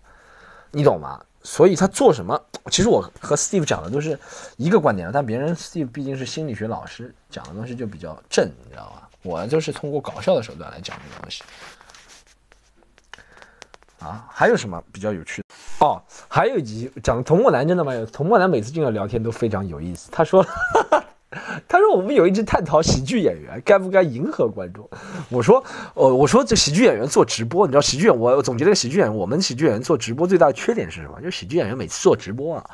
[0.71, 1.23] 你懂吗？
[1.41, 4.17] 所以他做什么，其实我和 Steve 讲的都是
[4.58, 9.10] 一个观点，但别人 Steve 毕竟是心理学老师，讲的东西就比较正，你知道吧？
[9.23, 11.43] 我就是通过搞笑的手段来讲这个东西。
[13.99, 15.86] 啊，还有什么比较有趣的？
[15.86, 17.91] 哦，还有一集讲童漠男，真的吗？
[18.13, 20.10] 童漠男每次进来聊天都非常有意思。
[20.10, 20.45] 他说，
[21.68, 24.89] 他说我们有一直探讨喜剧演员该不该迎合观众。
[25.30, 25.63] 我说，
[25.94, 31.20] 呃，我说这喜剧演员做直播，你知道喜剧演，我总结了个喜剧演员，我们喜剧演员做直播最大的缺点是什么？
[31.22, 32.65] 就是喜剧演员每次做直播啊，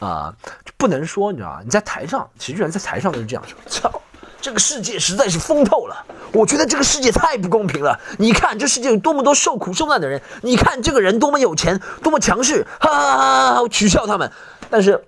[0.00, 0.34] 啊，
[0.64, 1.60] 就不能说，你知道吗？
[1.64, 4.00] 你在台上，喜剧演员在台上都是这样说，操。
[4.40, 7.98] 这个世界实在是疯透了，我觉得这个世界太不公平了。
[8.18, 13.68] 你看这世界有多么多受苦受难的人，你看这个人多么有钱，多么强势，哈哈哈哈！
[13.68, 14.30] 取笑他们。
[14.70, 15.04] 但是，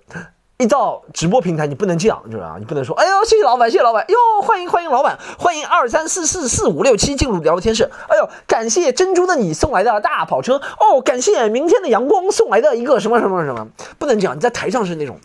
[0.61, 2.55] 一到直播平台，你不能这样，知道吧？
[2.59, 7.89] 你不能说，哎呦，谢谢老板，谢谢老板，哟，欢迎欢迎老板，欢迎二三四四四五六七进入聊天室。
[8.07, 14.35] 哎呦，感谢珍珠的你送来的大跑车哦，感谢明天的阳光送来的一个什么什么什么，不能这样。
[14.35, 15.19] 你在台上是那种。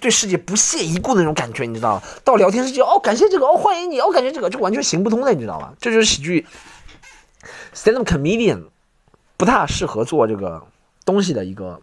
[0.00, 2.02] 对世界不屑一顾的那种感觉，你知道吗？
[2.22, 5.72] 到聊天室就哦，感谢这个哦，欢迎你哦，感觉这个就完全行不通的，你知道吗？
[5.80, 6.46] 这就是喜剧
[7.74, 8.66] stand up comedian
[9.36, 10.62] 不大适合做这个
[11.04, 11.80] 东西的一个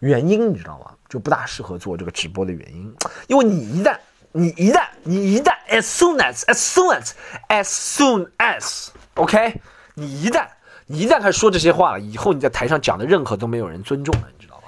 [0.00, 0.90] 原因，你知道吗？
[1.16, 2.94] 就不大适合做这个直播的原因，
[3.26, 3.96] 因为你一旦
[4.32, 7.12] 你一旦你一旦 as soon as as soon as
[7.48, 9.58] as soon as，OK，
[9.94, 10.46] 你一旦
[10.84, 14.64] 你一旦开始说这些话了，以后你在台上讲的任何都没有人尊重了，你知道吗？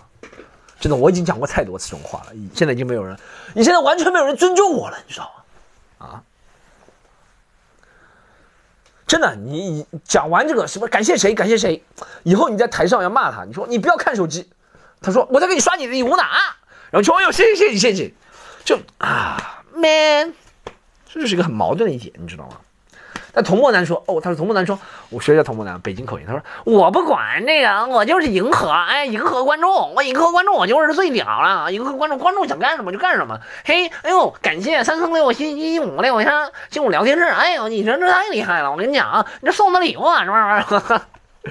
[0.81, 3.15] 真的，我已经讲过太多次这种话了，现在已经没有人，
[3.53, 5.31] 你现在完全没有人尊重我了，你知道
[5.99, 6.07] 吗？
[6.07, 6.25] 啊？
[9.07, 11.85] 真的，你讲完这个什么感谢谁感谢谁，
[12.23, 14.49] 以后你在台上要骂他，你说你不要看手机，
[15.01, 16.57] 他说我在给你刷你的礼物呢啊，
[16.91, 18.15] 然后说哎呦谢谢谢谢谢谢，
[18.65, 20.35] 就啊 man，
[21.13, 22.57] 这就是一个很矛盾的一点，你知道吗？
[23.35, 24.77] 那童漠男说：“哦，他说童漠男说，
[25.11, 26.25] 我学一下童漠男北京口音。
[26.27, 33.39] 他说我不管这个，我就是迎合，哎，迎合观众，我迎合观众，我就是最屌了，迎合观众，观众想干什么就干什么。
[33.65, 37.25] 嘿，哎呦，感谢三四六七一五六三进入聊天室。
[37.25, 41.01] 哎呦，你这这太厉害了，我跟你讲啊，你这送的礼物啊，是不是？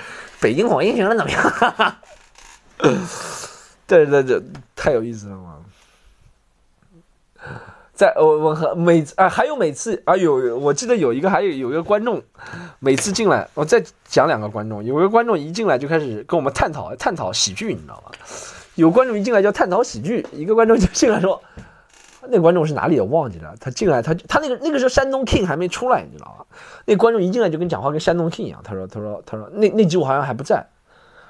[0.41, 1.95] 北京口音学的怎么样？
[2.77, 4.41] 对 对对，
[4.75, 5.57] 太有意思了嘛。”
[7.93, 12.21] 在我我和每啊还有每次啊有我记得有一个还有有一个观众，
[12.77, 18.11] 每次进来我再讲两个观众，有个观众一进来就开始跟我们探讨探讨喜剧，你知道吗？
[18.75, 21.41] 有观众一进来就探讨喜剧，一个观众就进来说，
[22.21, 26.45] 那个观众是哪里也忘记了，他进来他他那个那个时候山东 King 还没出来，你知道吗？
[26.85, 30.63] 那观众一进来就跟讲话跟山东 King 一样，他说他说他说那那集我好像还不在，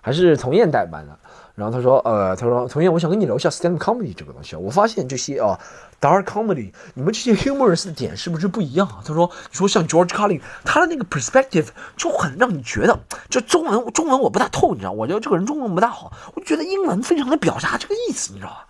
[0.08, 1.20] 还是童燕代班的。
[1.54, 4.60] 然后他说，呃，他说，童燕，我想跟你聊一下 stand comedy 这个东西啊。
[4.60, 5.60] 我发现这些啊
[6.00, 9.04] ，dark comedy，你们这些 humorous 的点是不是不一样啊？
[9.06, 11.68] 他说，你说像 George Carlin，他的那个 perspective
[11.98, 12.98] 就很让你觉得，
[13.30, 14.94] 就中文中文我不大透，你知道？
[14.94, 18.66] 我觉得这个人中文不大好，我觉得英文非常的表达这个意思，你知道吧？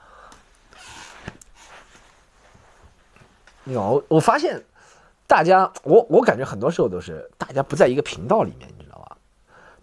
[3.66, 4.64] 有，我发现
[5.28, 8.77] 大家，我我感觉很多时候都是大家不在一个频道里面。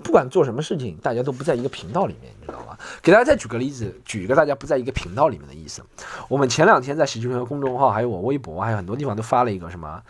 [0.02, 2.76] 不管做什么事情，大家都不在一个频道里面，你知道吗？
[3.00, 5.82] 给大家再举个例子，举一个大家不在一个频道里面的意思。
[6.28, 10.02] 我们前两天在喜剧朋友公众号，还有我微博，还有很多地方都发了一个什么，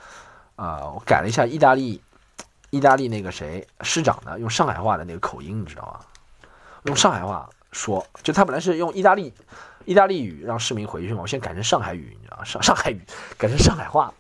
[0.57, 2.01] 呃，我改了一下意大利，
[2.71, 6.49] 意大利那个谁市长的用上海话的那个口音，你知道吗？
[6.85, 9.33] 用上海话说，就他本来是用意大利
[9.85, 12.45] 意大利语让市民回去嘛，我先改成上海语，你知道吗？
[12.45, 13.01] 上上海语
[13.37, 14.13] 改成上海话。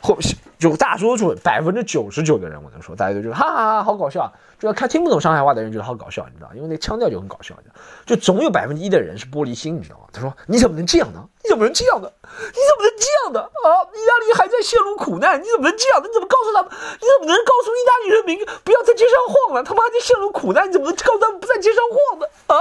[0.00, 0.16] 后
[0.58, 4.30] 就大多数百分之九十九的人，我能说，大家都觉得哈哈哈好搞笑。
[4.58, 7.56] 就要看听不懂上海话的人觉得好搞笑，你知道因为那腔调就很搞笑，
[8.04, 10.04] 就总有百分之一的人是玻璃心，你知道吗？
[10.12, 11.24] 他说你怎么能这样呢？
[11.42, 12.12] 你怎么能这样的？
[12.20, 13.68] 你怎么能这样的啊？
[13.96, 16.02] 意大利还在陷入苦难，你怎么能这样？
[16.04, 16.70] 你怎么告诉他们？
[17.00, 19.64] 你怎么能告诉意大利人民不要在街上晃了？
[19.64, 22.26] 他们还在陷入苦难，你怎么能告诉他们不在街上晃呢？
[22.52, 22.60] 啊？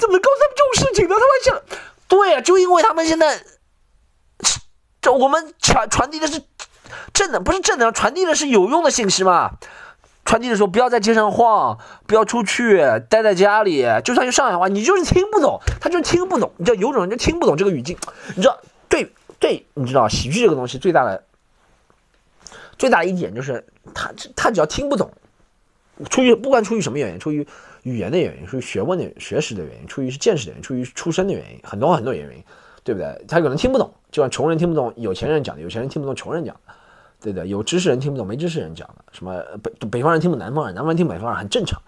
[0.00, 1.14] 怎么能告诉他们这种事情呢？
[1.20, 1.52] 他们想，
[2.08, 3.36] 对呀，就因为他们现在，
[5.12, 6.42] 我们传传递的是。
[7.12, 9.52] 正的不是正的，传递的是有用的信息嘛？
[10.24, 13.84] 传递的时候不要在街上晃，不要出去，待在家里。
[14.04, 16.52] 就算用上海话，你就是听不懂，他就是听不懂。
[16.58, 17.96] 你知道有种人就听不懂这个语境。
[18.34, 21.24] 你知道，对对，你知道喜剧这个东西最大的
[22.78, 25.10] 最大的一点就是他他只要听不懂，
[26.10, 27.46] 出于不管出于什么原因，出于
[27.82, 32.44] 语言的原因，出于学问的学识的原因，出于是见识的原因，出于出身的原因，很多很多原因，
[32.84, 33.24] 对不对？
[33.26, 36.72] 他可能听不懂，就像穷人听不懂有钱人讲的，有钱人听不懂穷人讲的。
[37.20, 41.78] 对的，有知识人听不懂，没知识人讲的，什么北北方人听不懂南方人，南方人听北方人很正常。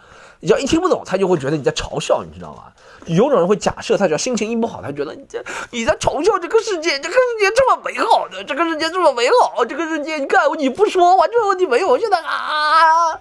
[0.41, 2.65] 你只要一听不懂，他就会觉得你在嘲笑，你知道吗？
[3.07, 8.29] 有种人会假设，他只要心情一不好，他觉得你在你在嘲笑这个世界，这个世界这么美好。
[8.29, 11.97] 的，这个世界这么美好，这个世界你看你不说，完全问题没有。
[11.97, 13.19] 现在啊，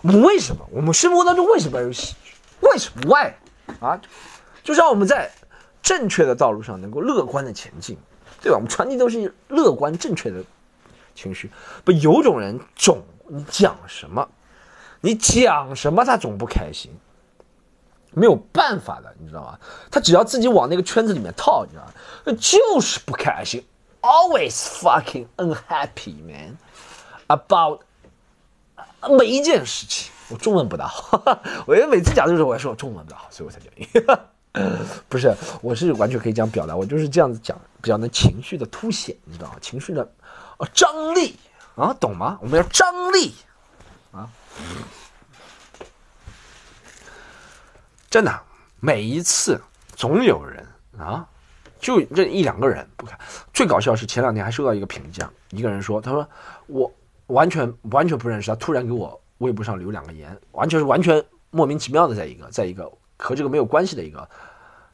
[0.00, 0.66] 我们为什么？
[0.72, 1.82] 我们生活当中为什么？
[1.82, 2.32] 有喜剧？
[2.60, 3.32] 为什么？Why？
[3.80, 4.00] 啊，
[4.62, 5.30] 就让我们在
[5.82, 7.96] 正确的道路上能够乐观的前进，
[8.46, 8.56] 对吧？
[8.56, 10.44] 我们传递都是乐观正确的。
[11.16, 11.50] 情绪
[11.82, 14.28] 不有种人总你讲什么，
[15.00, 16.92] 你讲什么他总不开心，
[18.12, 19.58] 没有办法的，你知道吗？
[19.90, 22.38] 他只要自己往那个圈子里面套，你知道吗？
[22.38, 23.64] 就是不开心
[24.02, 26.58] ，always fucking unhappy man
[27.28, 27.80] about
[29.18, 30.12] 每一件事情。
[30.28, 31.18] 我中文不大好，
[31.66, 34.06] 我觉得每次讲的时候我还说中文不大好，所以我才讲英语。
[35.08, 39.58] 不是，我是完全可以这样表达，我就是这样子讲，比较能情绪的凸显，你知道吗？
[39.60, 40.02] 情绪的。
[40.58, 41.36] 哦，张力
[41.74, 42.38] 啊，懂吗？
[42.40, 43.34] 我们要张力
[44.12, 44.26] 啊！
[48.08, 48.40] 真的，
[48.80, 49.60] 每一次
[49.94, 50.66] 总有人
[50.98, 51.28] 啊，
[51.78, 53.18] 就这一两个人不看。
[53.52, 56.26] 最搞笑是前两天还收到一个评价，一个人说：“他说
[56.66, 56.90] 我
[57.26, 64.28] 完全完全不认识他，突然给我微博上留两个言，完全是完全莫名其妙的，在一个在一个和这个没有关系的一个。”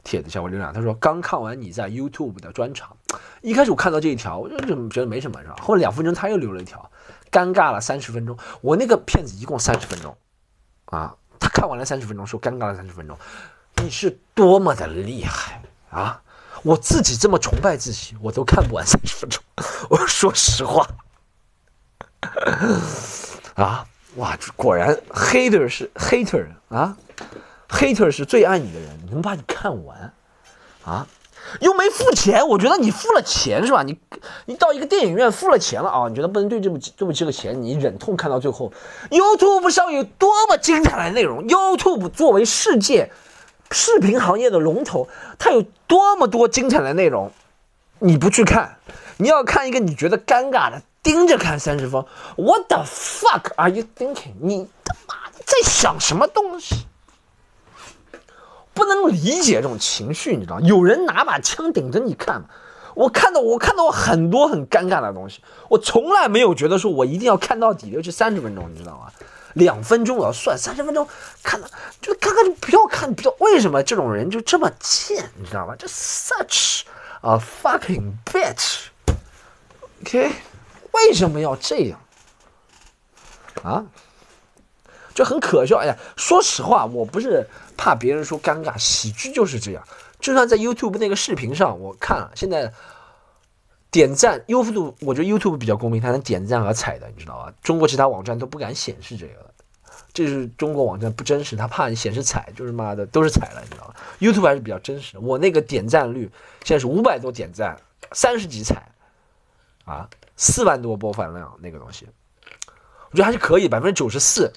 [0.05, 2.97] 帖子下我浏览，他说刚看完你在 YouTube 的专场，
[3.41, 4.59] 一开始我看到这一条，我就
[4.89, 5.55] 觉得没什么是吧？
[5.63, 6.91] 后来两分钟他又留了一条，
[7.31, 8.37] 尴尬了三十分钟。
[8.63, 10.17] 我那个片子一共三十分钟，
[10.87, 13.17] 啊，他看完了三十分钟，说尴尬了三十分钟，
[13.77, 16.21] 你是多么的厉害啊！
[16.65, 19.41] 我自己这么崇拜自己，我都看不完三十分钟。
[19.89, 20.85] 我说实话，
[23.55, 26.97] 啊，哇，果然 hater 是 hater 啊
[27.73, 30.13] ，hater 是最爱你的人，能把你看完，
[30.85, 31.07] 啊。
[31.61, 33.83] 又没付钱，我觉得你付了钱是吧？
[33.83, 33.99] 你
[34.47, 36.09] 你到一个电影院付了钱了啊？
[36.09, 38.73] 你觉得不能对这部这部这个钱你忍痛看到最后
[39.11, 43.11] ？YouTube 上有多么精彩的内容？YouTube 作为世界
[43.73, 47.33] 视频行业的龙头，它有多么多精彩的内容，
[47.99, 48.77] 你不去看，
[49.17, 52.05] 你要看一个你觉得尴尬的，盯着看三十分
[52.37, 54.35] ，What the fuck are you thinking？
[54.41, 56.87] 你他妈在想什么东西？
[58.75, 62.45] 不能理解这种情绪，你知道有人拿把枪顶着你看，
[62.95, 69.13] 我看到我看到很多很尴尬的东西，我从来没有觉得说我一定要看到底，尤其三十分钟，你知道吗？
[69.55, 71.07] 两分钟我要算，三十分钟
[71.43, 71.69] 看了
[72.01, 75.77] 就看看就不要看，不要为什么这种人就这么贱，你知道吗？
[75.77, 76.83] 就 such
[77.21, 80.33] a fucking bitch，OK，
[80.93, 82.01] 为什么要这样
[83.63, 83.85] 啊？
[85.15, 85.77] 就很可笑。
[85.77, 87.47] 哎呀，说实话，我不是
[87.83, 89.83] 怕别人说尴尬，喜剧就是这样。
[90.21, 92.73] 就算在 YouTube 那个视频上，我看了，现在
[93.91, 97.53] 点赞 YouTube，我觉得 YouTube 比较公平，它能点赞和踩的，你知道吧？
[97.61, 99.53] 中国其他网站都不敢显示这个，
[100.13, 105.21] 这是中国网站不真实，他怕你显示踩，就是妈的都是踩了，你知道吧？YouTube 还是比较真实的。
[105.21, 106.31] 我那个点赞率
[106.63, 107.77] 现在是五百多点赞，
[108.13, 108.81] 三十几踩，
[109.85, 112.07] 啊，四万多播放量那个东西，
[113.11, 114.53] 我觉得还是可以，百分之九十四。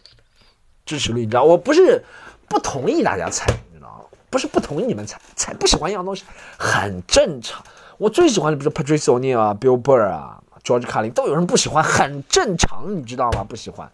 [0.86, 2.06] 支持率，你知道，我不是
[2.48, 4.06] 不同意大家踩，你知道吗？
[4.30, 6.24] 不是不同意你们踩，踩不喜欢一样东西
[6.58, 7.64] 很正常。
[7.98, 13.44] 我最喜欢的，不是 Patrice O'Neal 啊，Bill Burr 啊，George Carlin，都有人不喜欢，很正常，你知道吗？
[13.44, 13.90] 不喜欢。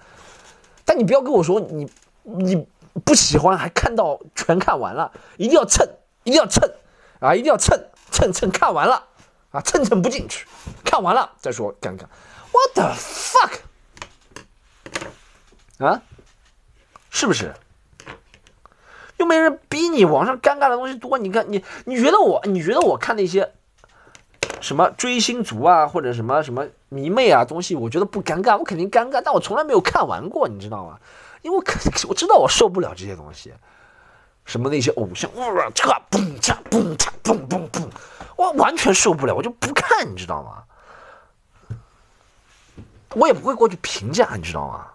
[0.84, 1.90] 但你不要跟我说你
[2.24, 2.68] 你
[3.06, 5.88] 不喜欢，还看到全看完了，一定要蹭，
[6.24, 6.68] 一定要蹭
[7.20, 9.06] 啊，一定要蹭蹭蹭看完了
[9.52, 10.48] 啊，蹭蹭不进去，
[10.84, 12.06] 看完了再说尴尬。
[12.52, 13.60] What the fuck
[15.86, 16.02] 啊？
[17.12, 17.54] 是不是？
[19.22, 21.16] 又没人逼你，网上尴尬的东西多。
[21.20, 23.54] 你看，你你觉得我，你觉得我看那些
[24.60, 29.22] 什么追星族啊，或者什么什么迷妹啊东西，我觉得不尴尬，我肯定尴尬。
[29.24, 30.98] 但我从来没有看完过，你知道吗？
[31.44, 31.80] 因为我肯
[32.10, 33.54] 我知道我受不了这些东西，
[34.44, 37.88] 什么那些偶像，哇，这嘣嚓嘣嚓嘣嘣嘣，
[38.36, 41.78] 我完全受不了，我就不看，你知道吗？
[43.14, 44.88] 我也不会过去评价，你知道吗？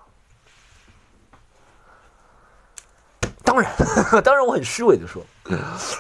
[3.46, 3.70] 当然，
[4.22, 5.24] 当然，我很虚伪的说，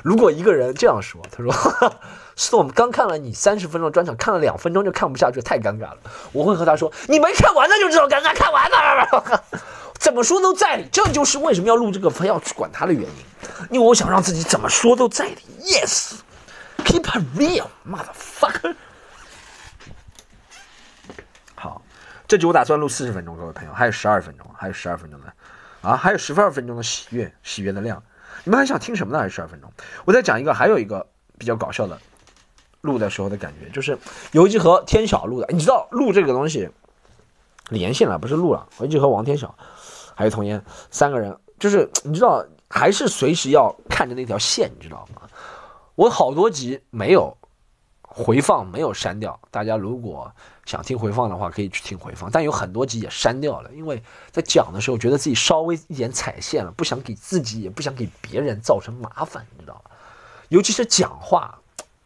[0.02, 1.54] 如果一个人这样说，他说
[2.34, 5.96] 是我们刚看了你三十分钟专场，看了两分钟就看不下去，太尴尬了。
[6.32, 9.44] 我会和他说，你没看完那就知道尴尬，看完了，
[9.98, 10.88] 怎么说都在理。
[10.90, 13.24] 这就是为什么要录这个，非要去管他的原因，
[13.70, 15.38] 因为我想让自己怎么说都在理。
[15.62, 18.74] Yes，keep it real，motherfucker。
[21.54, 21.80] 好，
[22.26, 25.26] 这集我打算录四十分钟，各位朋友，还有十二分钟，还有十二分钟呢。
[25.86, 28.02] 啊，还有十二分钟的喜悦，喜悦的量，
[28.42, 29.20] 你们还想听什么呢？
[29.20, 29.72] 还是十二分钟？
[30.04, 31.06] 我再讲一个，还有一个
[31.38, 31.96] 比较搞笑的，
[32.80, 33.96] 录的时候的感觉，就是
[34.32, 36.68] 有一集和天晓录的，你知道录这个东西
[37.68, 39.54] 连线了，不是录了，有一集和王天晓
[40.16, 45.22] 还有童言三个人，就是你知道，还是随时要看着那条线，你知道吗？
[45.94, 47.36] 我好多集没有
[48.16, 50.32] 回放，没有删掉，大家如果。
[50.64, 54.02] 想听回放的话，可以去听回放，但有很多集也删掉了，因为
[54.32, 59.82] 在讲的时候觉得自己稍微一点踩线了，不想给自己，也不想给别人造成麻烦，你知道吗？
[60.48, 61.56] 尤其是讲话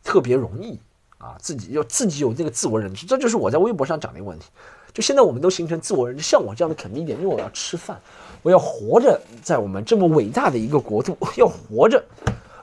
[0.05, 0.79] 特别容易
[1.17, 4.51] 啊，自己要自己有这个自我认知，这就是我在微博上讲的一个问题。
[4.93, 7.99] 就现在我们都形成自我认知，像我这样的肯定一点，因为我要吃饭，
[8.43, 12.05] 我要活着，在我们这么伟大的一个国度要活着，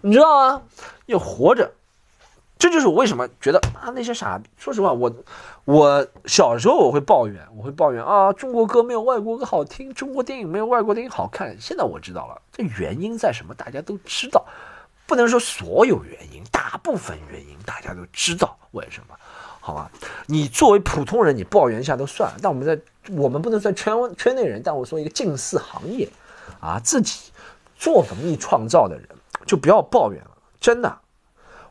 [0.01, 0.61] 你知道吗？
[1.07, 1.71] 要活着。
[2.59, 4.49] 这就是我为什么觉得啊那些傻逼。
[4.57, 5.11] 说实话，我
[5.65, 11.55] 我小时候我会抱怨，我会抱怨啊，中国歌没有外国歌好听，中国电影没有外国电影好看。
[11.59, 13.53] 现在我知道了，这原因在什么？
[13.53, 14.45] 大家都知道，
[15.05, 19.15] 不能说所有原因，大部分原因大家都知道为什么，
[19.59, 19.91] 好吧？
[20.25, 22.37] 你作为普通人，你抱怨一下都算了。
[22.41, 22.79] 但我们在
[23.15, 26.09] 我们不能算圈圈内人，但我说一个近似行业
[26.59, 27.31] 啊，自己
[27.77, 29.07] 做文艺创造的人，
[29.45, 30.97] 就不要抱怨了，真的。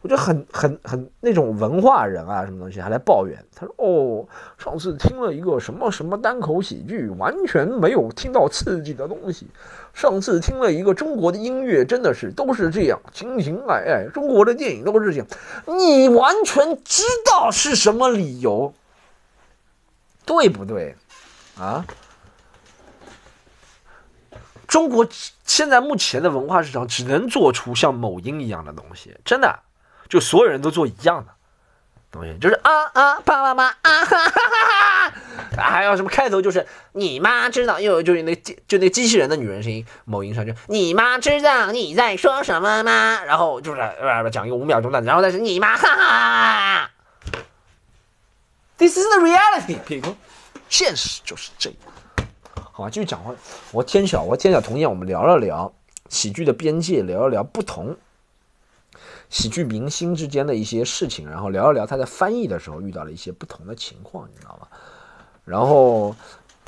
[0.06, 3.36] 就很很很那种文化人啊，什么东西还来抱怨？
[3.54, 4.26] 他说：“哦，
[4.58, 9.46] 上次听了一个什么什么单口喜剧，完全没有听到刺激的东西。
[9.92, 14.06] 上次听了一个中国的音乐，真的是都是这样情情爱爱。
[14.12, 15.26] 中国的电影都是这样，
[15.66, 18.74] 你完全知道是什么理由，
[20.24, 20.94] 对不对？
[21.58, 21.84] 啊！
[24.66, 25.06] 中国
[25.44, 29.60] 现在目前的文化市场只能做出像某音一样的东西，真的，
[30.08, 31.32] 就所有人都做一样的
[32.10, 35.10] 东西，就是啊啊，爸爸妈妈啊哈哈哈
[35.56, 43.20] 哈，还有什么开头就是你妈知道，又就是那就那机器人的女人声音，某音上就你妈知道你在说什么吗？
[43.24, 46.90] 然后就是呃讲一个五秒钟的，然后再是你妈哈哈
[48.78, 50.14] ，This is the reality，品哥，
[50.68, 51.78] 现实就是这样。
[52.72, 53.34] 好吧，继续讲话。
[53.72, 55.72] 我天晓，我天晓童言，我们聊了聊
[56.08, 57.96] 喜剧的边界，聊了聊不同
[59.28, 64.68] 喜剧明星之间的一些事情，然后聊了聊他在翻译的时候遇到了一些不同的情况，你知道吗？
[65.44, 66.14] 然后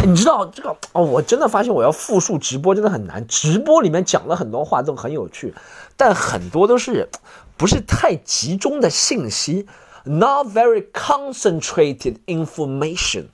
[0.05, 3.27] 你知道这个哦，我真的发现我要复述直播真的很难。
[3.27, 5.55] 直播里面讲了很多话都很有趣，
[5.97, 7.09] 但很多都是
[7.57, 9.67] 不是太集中的信息
[10.05, 13.27] ，not very concentrated information。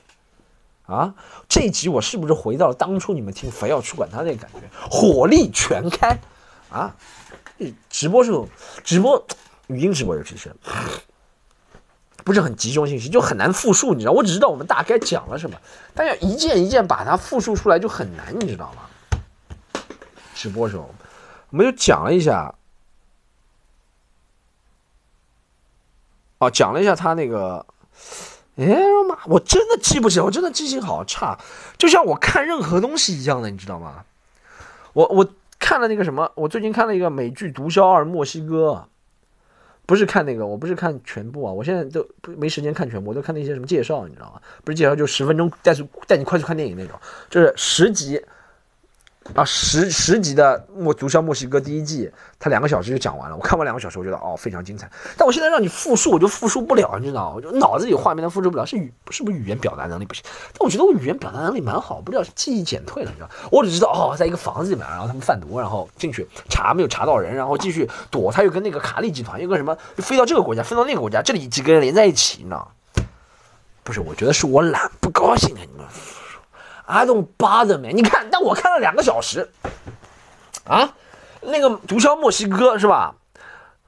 [0.86, 1.14] 啊，
[1.48, 4.60] 这一集我是不是回到了当初你们听非要去管他那个感觉，
[4.90, 6.18] 火力全开
[6.70, 6.94] 啊！
[7.88, 8.48] 直播时候，
[8.82, 9.24] 直播
[9.68, 10.54] 语音直播尤其是
[12.24, 14.12] 不是很集中信息，就很难复述，你知道？
[14.12, 15.56] 我只知道我们大概讲了什么，
[15.94, 19.80] 但要一件一件把它复述出来就很难，你知道吗？
[20.34, 20.92] 直播时候
[21.50, 22.54] 我们就讲了一下，
[26.38, 27.64] 哦，讲了一下他那个。
[28.56, 28.66] 哎
[29.08, 29.18] 妈！
[29.26, 31.36] 我真的记不起，我真的记性好差，
[31.76, 34.04] 就像我看任何东西一样的，你知道吗？
[34.92, 35.28] 我我
[35.64, 38.72] 看了那个什么，我最近看了一个美剧《毒枭二：墨西哥》，
[39.86, 44.38] 不是看那个，我不是看全部啊，我现在都没时间看全部，我都看那些什么介绍，你知道吗？
[44.62, 45.72] 不是介绍，就十分钟带
[46.06, 47.00] 带你快去看电影那种，
[47.30, 48.22] 就是十集。
[49.32, 53.34] 啊，十十集的《墨毒枭墨西哥》第一季，它两个小时就讲完了。
[53.34, 54.88] 我看完两个小时，我觉得哦非常精彩。
[55.16, 57.32] 但我现在让你复述，我就复述不了，你知道？
[57.34, 60.22] 我就脑子里画面都复述不了，是语是不是语言表达能力不行？
[60.52, 68.30] 但我觉得我语言表达能力蛮好，不知道是记忆减退了，你知道我只知道哦，在一个房子里面，然后他们贩毒，然后进去查没有查到人，然后继续躲。
[68.30, 72.70] 他又跟那个卡利集团，又跟什么飞到这个国家，飞到那个国家，这里几个人连在一起，你知道
[73.82, 75.86] 不是，我觉得是我懒，不高兴啊，你们。
[76.86, 79.50] I don't bother me，你看，但我看了两个小时，
[80.66, 80.94] 啊，
[81.40, 83.14] 那个毒枭墨西哥是吧？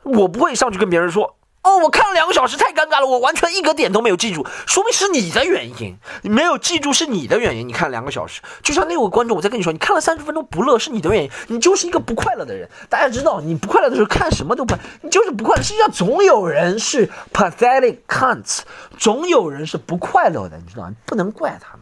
[0.03, 7.69] 我不会上去跟别人说，哦，我看了两个小时，太尴尬了，我完全一个点都没有记住，说明是你的原因，你没有记住是你的原因。
[7.69, 12.69] 你看两个小时，就像那位观众，我在跟你说，你看了三十分钟不乐是你的原因，你就是一个不快乐的人。
[12.89, 15.63] 大家知道，你不快乐的时候看什么都不，你就是不快乐。
[15.63, 18.61] 世界上，总有人是 pathetic cunts，
[18.97, 20.89] 总有人是不快乐的，你知道？
[21.05, 21.81] 不能怪他们。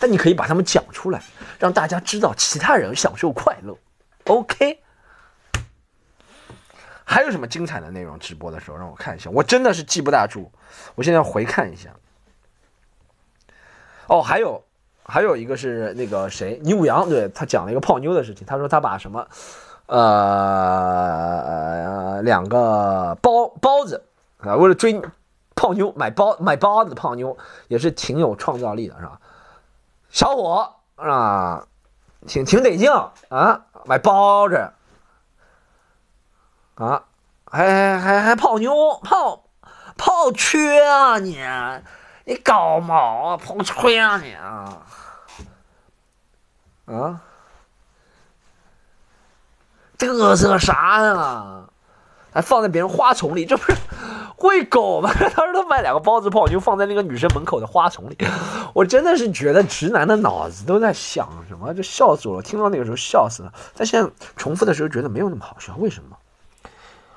[0.00, 1.22] 但你可以把他们讲出来，
[1.58, 3.76] 让大家知道其他人享受快乐。
[4.24, 4.82] OK，
[7.04, 8.18] 还有什么精彩的内容？
[8.18, 10.50] 直播的时候让我看一下，我真的是记不大住。
[10.94, 11.90] 我现在回看一下。
[14.06, 14.64] 哦，还有
[15.04, 18.46] 还有一个是那个谁，倪武阳，对他讲了一个泡妞的事情。
[18.46, 19.28] 他说他把什么
[19.86, 21.02] 呃
[22.22, 24.02] 两个包包子
[24.38, 25.00] 啊，为了追
[25.54, 27.36] 泡妞买包买包子泡妞，
[27.68, 29.20] 也是挺有创造力的，是吧？
[30.10, 31.64] 小伙啊，
[32.26, 32.90] 挺挺得劲
[33.28, 34.72] 啊，买包子
[36.74, 37.04] 啊，
[37.46, 39.44] 还还还还泡妞泡
[39.96, 41.38] 泡缺啊你，
[42.24, 44.82] 你搞毛啊泡缺啊你啊
[46.86, 47.20] 啊，
[49.96, 51.64] 嘚瑟啥呀？
[52.32, 53.76] 还放在别人花丛里，这不是？
[54.40, 55.12] 喂狗吗？
[55.12, 58.16] 他说他买两个包子泡妞放在那个女生门口的花丛里，
[58.74, 62.42] 我真的是觉得直男的脑子都在想什么，就笑死我了。
[62.42, 66.16] 听到那个时候笑死了，但现在重复的时候觉得没有那么好笑，为什么？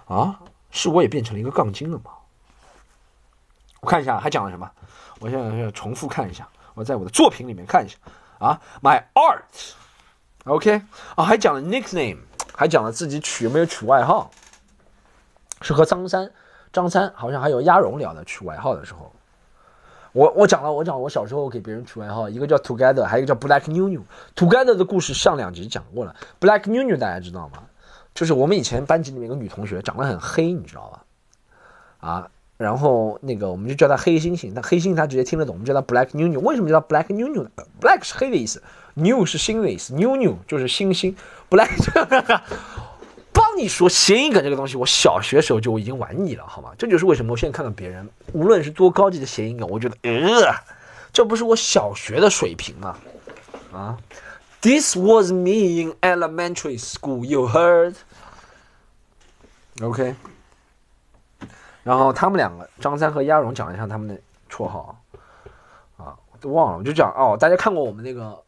[0.05, 2.11] 啊，是我也变成了一个杠精了吗？
[3.79, 4.69] 我看一下还讲了什么，
[5.19, 7.97] 我现在要重复看一下，我在我的作品里面看一下
[8.39, 10.81] 啊，My art，OK，
[11.15, 12.17] 啊，还讲了 nickname，
[12.53, 14.29] 还讲了自己取没有取外号，
[15.61, 16.29] 是和张三。
[16.73, 19.11] 张三好像还有鸭绒聊的取外号的时候，
[20.11, 24.01] 我我讲了，我讲我小时候给别人取外号，一个叫 Together，还有一个叫 Black New New。
[24.35, 27.63] Together 的故事上两集讲过了，Black New New 大家知道吗？
[28.15, 31.03] 就是我们以前班级里面有个女同学长得很黑，你知道吧？
[31.99, 36.39] 啊，然后那个我们就叫她黑猩猩，但黑猩猩她直接听得懂，我们叫她 Black New New。
[36.41, 38.61] 为什么叫 Black New New？Black 是黑的意思
[38.95, 41.15] ，New 是新的意思，New 就是星星
[41.49, 41.69] ，Black。
[43.57, 46.71] 你说谐音梗这个东西，我小学时候就已经玩腻了，好吗？
[46.77, 50.53] 这就是为什么我现在看到别人，无论是多高级的谐音梗，我觉得，呃，
[51.11, 52.97] 这不是我小学的水平吗？
[53.71, 53.97] 啊
[54.61, 57.95] ，This was me in elementary school, you heard?
[59.81, 60.15] OK。
[61.83, 64.17] 然后他们两个，张三和鸭绒讲一下他们的
[64.49, 64.97] 绰号
[65.97, 68.41] 啊，我都忘了，我就讲哦，大家看过我们那个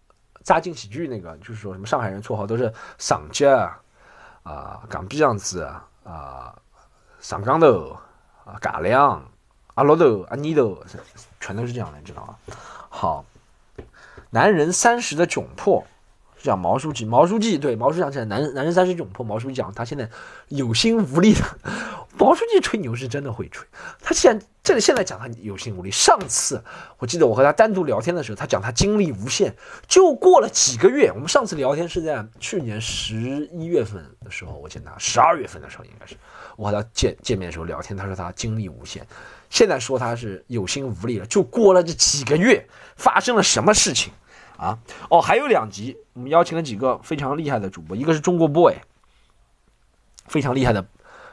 [0.43, 3.77] 扎进喜剧那个，就是说什么上海人绰号都是上街啊、
[4.45, 5.63] 啊港币样子
[6.03, 6.55] 啊、
[7.19, 7.97] 上岗头
[8.45, 9.21] 啊、嘎亮、
[9.73, 10.77] 阿罗头、阿尼头，
[11.39, 12.35] 全都是这样的，你知道吗？
[12.89, 13.25] 好，
[14.29, 15.83] 男人三十的窘迫
[16.37, 16.45] 是。
[16.45, 19.25] 讲毛书记，毛书记对毛书记讲起来，男男人三十窘迫。
[19.25, 20.07] 毛书记讲他现在
[20.49, 21.41] 有心无力的。
[22.25, 23.67] 毛书记吹牛是真的会吹，
[24.01, 25.91] 他现这里现在讲他有心无力。
[25.91, 26.63] 上次
[26.97, 29.55] 我记得我和他单独聊天的时候，他讲他精力无限。
[29.87, 36.15] 就过了几个月，我们上次聊天是在去年十一月份的时候，我见他十二月份的时候应该是
[36.57, 39.05] 我和他见见面的时候聊天，他说他精力无限。
[39.51, 44.11] 现在说他是有心无力了，就过了这几个月，发生了什么事情？
[44.57, 44.79] 啊
[45.11, 48.73] 哦，还有两集，我们邀请了几个非常厉害的主播，一个是中国 boy，
[50.25, 50.83] 非常厉害的，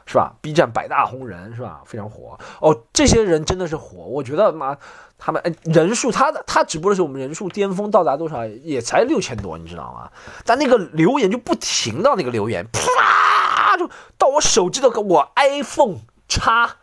[0.05, 1.81] 是吧？B 站百大红人是吧？
[1.85, 4.77] 非常火哦，这些人真的是火，我觉得妈
[5.17, 8.45] 他们哎人数，他的他直播的时候，我们人数巅峰到达多少？
[8.45, 10.11] 也才六千多，你知道吗？
[10.45, 15.97] 但那个留言就不停的那个留言，啪就到我手机的我 iPhone
[16.27, 16.75] 叉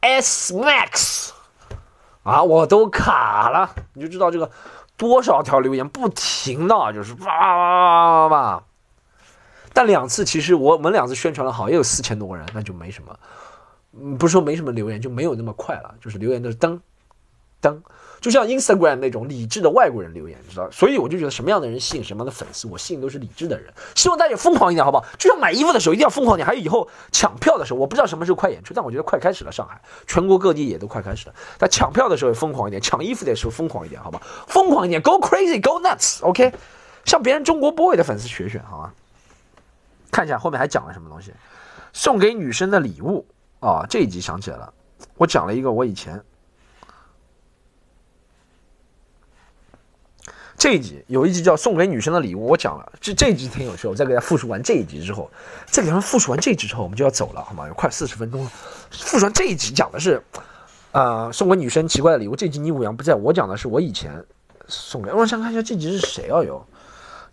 [0.00, 1.30] S Max
[2.22, 4.50] 啊，我都卡了，你就知道这个。
[4.98, 8.62] 多少条留言不停的，就是哇哇哇哇哇！
[9.76, 13.14] 但两次其实我们两次宣传的好，也有四千多个人，那就没什么，
[13.92, 16.80] 嗯，不是说没什么留言，就没有那么快了，就是留言都是噔
[17.60, 17.78] 噔。
[18.18, 23.70] 就像 Instagram 那种理智的外国人留言，你知道，所以我就觉得什么样的人吸引什么样的粉丝，我吸引都是理智的人。
[23.94, 25.04] 希望大家疯狂一点，好不好？
[25.18, 29.52] 就像买衣服的时候一定要疯狂点，还有以后抢票的时候，我不知道什么时候快演出，但我觉得快开始了。
[29.52, 34.22] 上海全国各地也都快开始了，但抢票的时候疯狂一点，抢衣服的时候疯狂一点，好吧？
[34.48, 36.54] 疯狂一点，Go crazy，Go nuts，OK？
[37.04, 38.92] 向别人中国 boy 的粉丝学学，好吗？
[40.16, 41.30] 看一下后面还讲了什么东西，
[41.92, 43.26] 送给女生的礼物
[43.60, 43.84] 啊！
[43.86, 44.72] 这一集想起来了，
[45.18, 46.18] 我讲了一个我以前。
[50.56, 53.86] 这一集有一集叫送给女生的礼物，我讲了，这这一集挺有趣。
[53.86, 55.30] 我再给大家复述完这一集之后，
[55.66, 57.68] 再给他们复述完这一集之后，我们就要走了，好吗？
[57.68, 58.50] 有快四十分钟了。
[58.90, 60.22] 复述完这一集讲的是，
[60.92, 62.34] 呃，送给女生奇怪的礼物。
[62.34, 64.24] 这集你五阳不在，我讲的是我以前
[64.66, 65.12] 送给。
[65.12, 66.42] 我想看一下这集是谁啊？
[66.42, 66.66] 有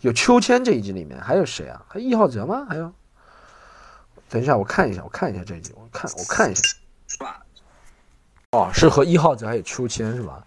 [0.04, 1.82] 有秋千这一集里面还有谁啊？
[1.88, 2.66] 还有一号哲吗？
[2.68, 2.92] 还有，
[4.28, 6.60] 等一下我看一下，我看一下这一集，我看我看一下。
[7.06, 7.42] 是吧
[8.50, 10.44] 哦，是和一号泽还有秋千是吧？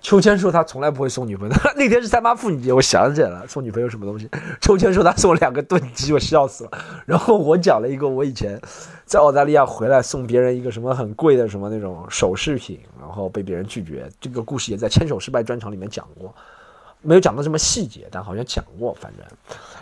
[0.00, 4.30] 秋千说他从来不会送女朋友， 那天是三八妇女节，我想起来了，送女朋友什么东西？
[4.60, 6.70] 秋千说他送了两个炖鸡，我笑死了。
[7.04, 8.60] 然后我讲了一个我以前
[9.04, 14.08] 在澳大利亚回来送别人一个什么很贵的什么那种首饰品，然后被别人拒绝。
[14.20, 16.32] 这个故事也在牵手失败专场里面讲过，
[17.02, 19.26] 没有讲到这么细节，但好像讲过，反正。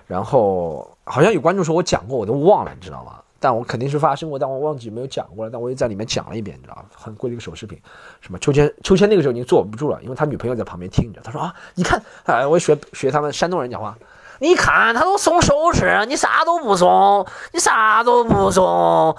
[0.07, 3.21] 然后好像有观众说我讲过，我都忘了，你知道吗？
[3.43, 5.51] 但我肯定是发生过，但我忘记没有讲过了。
[5.51, 6.85] 但我也在里面讲了一遍，你知道吧？
[6.95, 7.81] 很贵的一个首饰品，
[8.21, 8.71] 什么秋千？
[8.83, 11.21] 秋千那个时候已经坐不住了，因为他女朋友在旁边听着。
[11.23, 13.97] 他说啊，你看，哎，我学学他们山东人讲话，
[14.41, 19.17] 你看他都送首饰，你啥都不送，你啥都不送。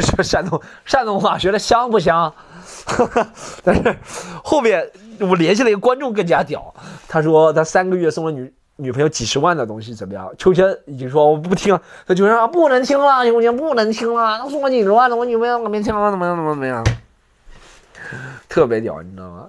[0.00, 2.32] 说山东山东话学的像不像？
[3.64, 3.96] 但是
[4.44, 4.88] 后面
[5.22, 6.74] 我联系了一个观众更加屌，
[7.08, 8.52] 他说他三个月送了女。
[8.76, 10.28] 女朋友几十万的东西怎么样？
[10.38, 14.38] 秋千已经说我不听，他就说不能听了，秋千不能听了。
[14.38, 16.34] 他送我几十万的，我女朋友可别听了，怎么样？
[16.34, 16.82] 怎么怎么样？
[18.48, 19.48] 特别屌，你知道吗？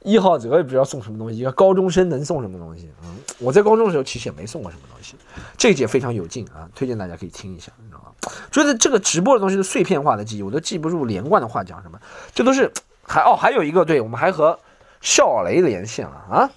[0.00, 2.90] 一号泽也不知道送什么东西，一个高中生能送什么东西？
[3.04, 5.16] 嗯，我在高中的时候其实也没送过什么东西，
[5.58, 8.32] 这一节非常有劲啊，推荐大家可以听一下，你知道吗？
[8.50, 12.00] 觉得这个直播的东西是碎片化的记忆，我都记不住连贯的话讲什么，
[12.34, 14.58] 这都是还哦，还有一个，对我们还和
[15.02, 16.50] 笑雷连线了啊。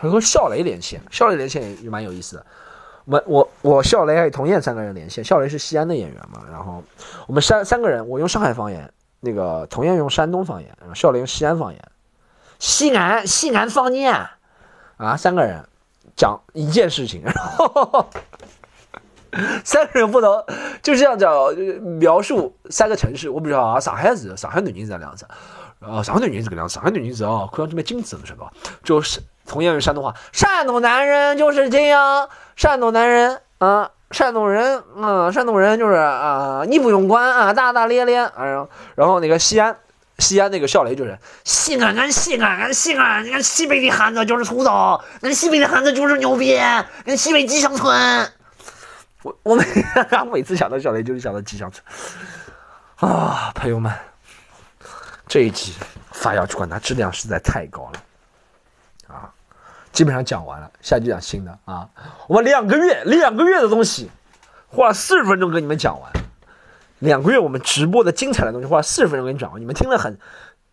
[0.00, 2.46] 还和笑雷连线，笑雷连线也蛮有意思的。
[3.04, 6.84] 我我我笑雷还有童燕三个人连线，笑雷是西安的演员嘛，然后
[7.26, 11.82] 我们三三个人，我用上海方言，那个童燕用山东方言，然后笑雷用西安方言，
[12.60, 14.14] 西安西安方言
[14.98, 15.64] 啊，三个人
[16.14, 18.06] 讲一件事情，然后
[19.64, 20.44] 三个人不能
[20.80, 21.52] 就这样讲
[21.98, 25.26] 描述三个城市，我不知道啊，上海是上海南京是这样子，
[25.80, 28.50] 呃，上海南京是这个样子，上海南京是哦，看上去蛮精致的，是吧？
[28.82, 29.20] 就是。
[29.50, 38.68] 同样是山东话，山东男人就是这样，山东男人啊，山东人啊，山东人就是啊，你不用管啊，大大咧咧啊。
[38.94, 39.74] 然后那个西安，
[40.18, 48.30] 西安那个小雷就是西安，俺西安，俺西安，俺西北的汉子就是粗糙，俺西北的汉子就是牛逼，俺西北吉祥村。
[49.22, 49.64] 我我每
[50.30, 51.82] 每次想到小雷，就是想到吉祥村
[52.96, 53.90] 啊，朋友们，
[55.28, 55.74] 这一集
[56.12, 58.02] 发要去管它质量实在太高了。
[59.14, 59.32] 啊
[59.90, 61.88] 基本上讲完了，下集讲新的啊！
[62.28, 64.08] 我们两个月两个月的东西，
[64.68, 66.12] 花了四十分钟跟你们讲完。
[67.00, 70.16] 两个月我们直播的精彩的东西，花了四十分钟给你讲完，你们听了很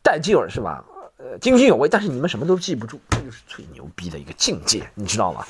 [0.03, 0.83] 带劲儿是吧？
[1.17, 5.45] 呃津津有味，但是你们什么都记不住，这就是最牛逼的一个境界，你知道吗？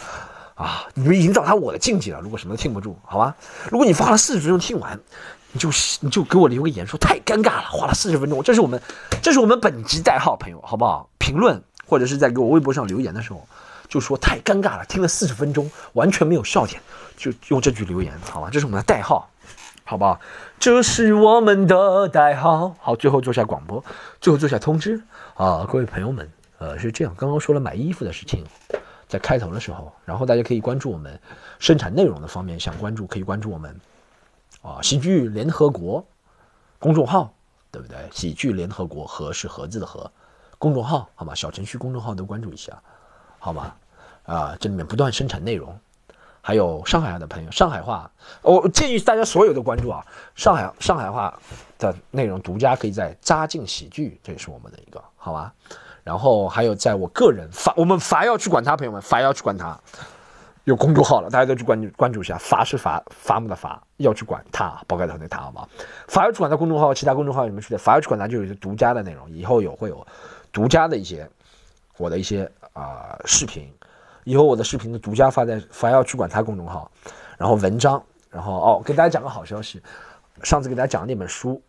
[0.54, 2.22] 啊，你们已经到达我的境界了。
[2.22, 3.36] 如果什么都听不住，好吧？
[3.70, 4.98] 如果你花了四十分钟听完，
[5.56, 5.70] 你就
[6.02, 8.44] 你就给我留个言说太尴尬了，花了四十分钟。
[8.44, 8.82] 这是我们
[9.22, 11.10] 这是我们本集代号，朋友，好不好？
[11.18, 13.48] 评论或者是在给我微博上留言的时候，
[13.88, 16.82] 就说太尴尬了，听了四十分钟完全没有笑点，
[17.16, 18.50] 就用这句留言，好吧？
[18.52, 19.30] 这是我们的代号，
[19.86, 20.20] 好不好？
[20.60, 22.76] 这是我们的代号。
[22.82, 23.82] 好，最后做下广播，
[24.20, 25.02] 最后做下通知
[25.36, 28.44] 啊，各位朋友们，呃，是这样，刚刚说了买衣服的事情。
[29.08, 31.18] 在开头的时候，然后大家可以关注我们
[31.60, 33.80] 生产内容的方面，想关注可以关注我们
[34.66, 36.04] 啊喜剧联合国
[36.80, 37.32] 公众号，
[37.70, 37.98] 对不对？
[38.12, 40.12] 喜剧联合国和是盒子的和
[40.58, 41.36] 公众号，好吗？
[41.36, 42.82] 小程序公众号都关注一下，
[43.38, 43.76] 好吗？
[44.24, 45.78] 啊，这里面不断生产内容，
[46.42, 48.10] 还有上海的朋友，上海话，
[48.42, 50.04] 我建议大家所有的关注啊，
[50.36, 51.40] 上海上海话
[51.78, 55.54] 的内容独家可以在扎进喜剧，这也是我们的一个，好吧？
[56.04, 59.80] 然后还有，在我个人法，我们凡要去管他，朋友们，凡要去管他，
[60.66, 62.38] 有公众号了，大家都去关注关注一下。
[62.38, 65.68] 法是伐伐木的伐，要去管他，包盖头那他，好吗？
[66.08, 67.78] 法要去管他公众号，其他公众号有什么区别？
[67.78, 70.06] 法要去管他就有些独家的内容，以后有会有
[70.52, 71.28] 独家的一些
[71.98, 73.72] 我的一些啊视频，
[74.24, 76.92] 以后我的视频的独家发在法要去管他公众号，
[77.38, 79.82] 然后文章，然后哦，给大家讲个好消息，
[80.44, 81.62] 上次给大家讲的那本书。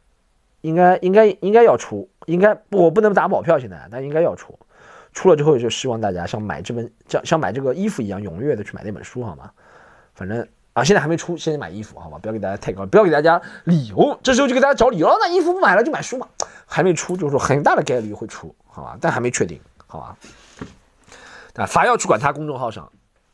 [0.63, 4.59] 应该应该应该要出，应该我不能打保票现在，但应该要出。
[5.17, 9.51] 出了之后就希望大家像买这本像像买这个衣服一样踊跃的去买那本书，好吗？
[10.14, 12.19] 反正啊，现在还没出，先买衣服，好吧？
[12.19, 15.09] 不要给大家太高，不要给大家理由，这时候就给大家找理由。
[15.19, 16.29] 那衣服不买了就买书嘛，
[16.67, 18.99] 还没出，就是说很大的概率会出，好吧？
[19.01, 20.17] 但还没确定，好吧？
[21.55, 22.93] 啊，法要去管他公众号上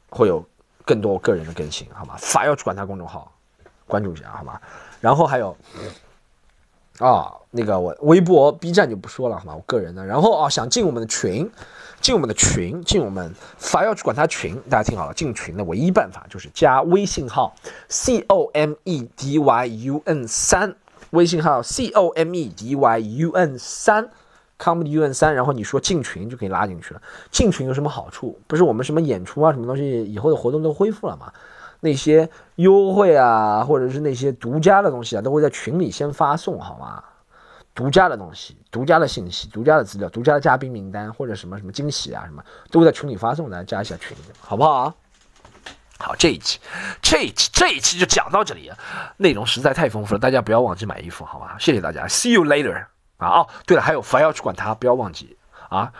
[0.08, 0.44] 会有
[0.84, 2.14] 更多个人的更新，好吗？
[2.16, 3.32] 法要去管他公众号，
[3.88, 4.60] 关注一下，好吗？
[5.00, 5.56] 然后还有。
[7.02, 9.54] 啊，那个我微博、B 站就不说了，好吗？
[9.56, 10.06] 我个人的。
[10.06, 11.50] 然后啊，想进我们的群，
[12.00, 14.54] 进我们的群，进我们法要去管他群。
[14.70, 17.52] 大家听好了，进群的唯一办法就是加微信号
[17.88, 20.76] c o m e d y u n 三，
[21.10, 24.08] 微信号 c o m e d y u n 三
[24.56, 25.34] ，comedy u n 三。
[25.34, 27.02] 然后你说进群就可以拉进去了。
[27.32, 28.38] 进群有什么好处？
[28.46, 31.32] 不是我们什么演出啊，什么东西以后的活动都恢复了吗？
[31.84, 37.02] 那些优惠啊，或者是那些独家的东西啊，都会在群里先发送，好吗？
[37.74, 44.94] 独家的东西、独家的信息、独家的资料、独家的嘉宾名单或者什么什么惊喜啊，什么都会在群里发送，大家加一下群，好不好？
[45.98, 46.60] 好，这一期，
[47.00, 48.70] 这一期，这一期就讲到这里，
[49.16, 51.56] 内容实在太丰富了，大家不要忘记买衣服，好吧？
[51.58, 53.40] 谢谢大家，See you later 啊！
[53.40, 55.36] 哦，对了，还有凡要去管他，不要忘记
[55.68, 55.92] 啊。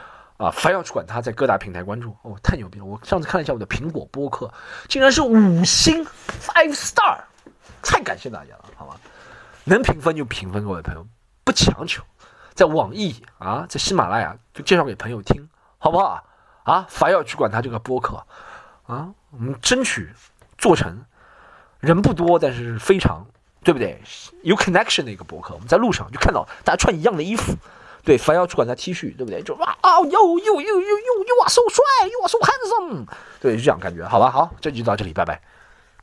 [0.43, 2.85] 啊，凡要去管他，在各大平台关注哦，太牛逼了！
[2.85, 4.53] 我上次看了一下我的苹果播客，
[4.89, 7.21] 竟然是五星 five star，
[7.81, 8.99] 太感谢大家了，好吧？
[9.63, 11.07] 能评分就评分，各位朋友，
[11.45, 12.03] 不强求。
[12.55, 16.25] 在网易啊，在喜马拉雅就介绍给朋友听，好不好？
[16.65, 18.27] 啊，凡要去管他这个播客
[18.87, 20.13] 啊，我们争取
[20.59, 21.05] 做成
[21.79, 23.25] 人不多，但是非常
[23.63, 24.03] 对不对？
[24.43, 25.55] 有 connection 的一个播客。
[25.55, 27.55] 我们在路上就看到大家穿一样的衣服。
[28.05, 29.43] 对，凡要去管他 T 恤，对不对？
[29.43, 33.07] 就哇啊，又又又又又又啊，so 帅，又啊，so handsome，
[33.41, 35.41] 对，就这样感觉，好吧，好，这就到这里，拜拜。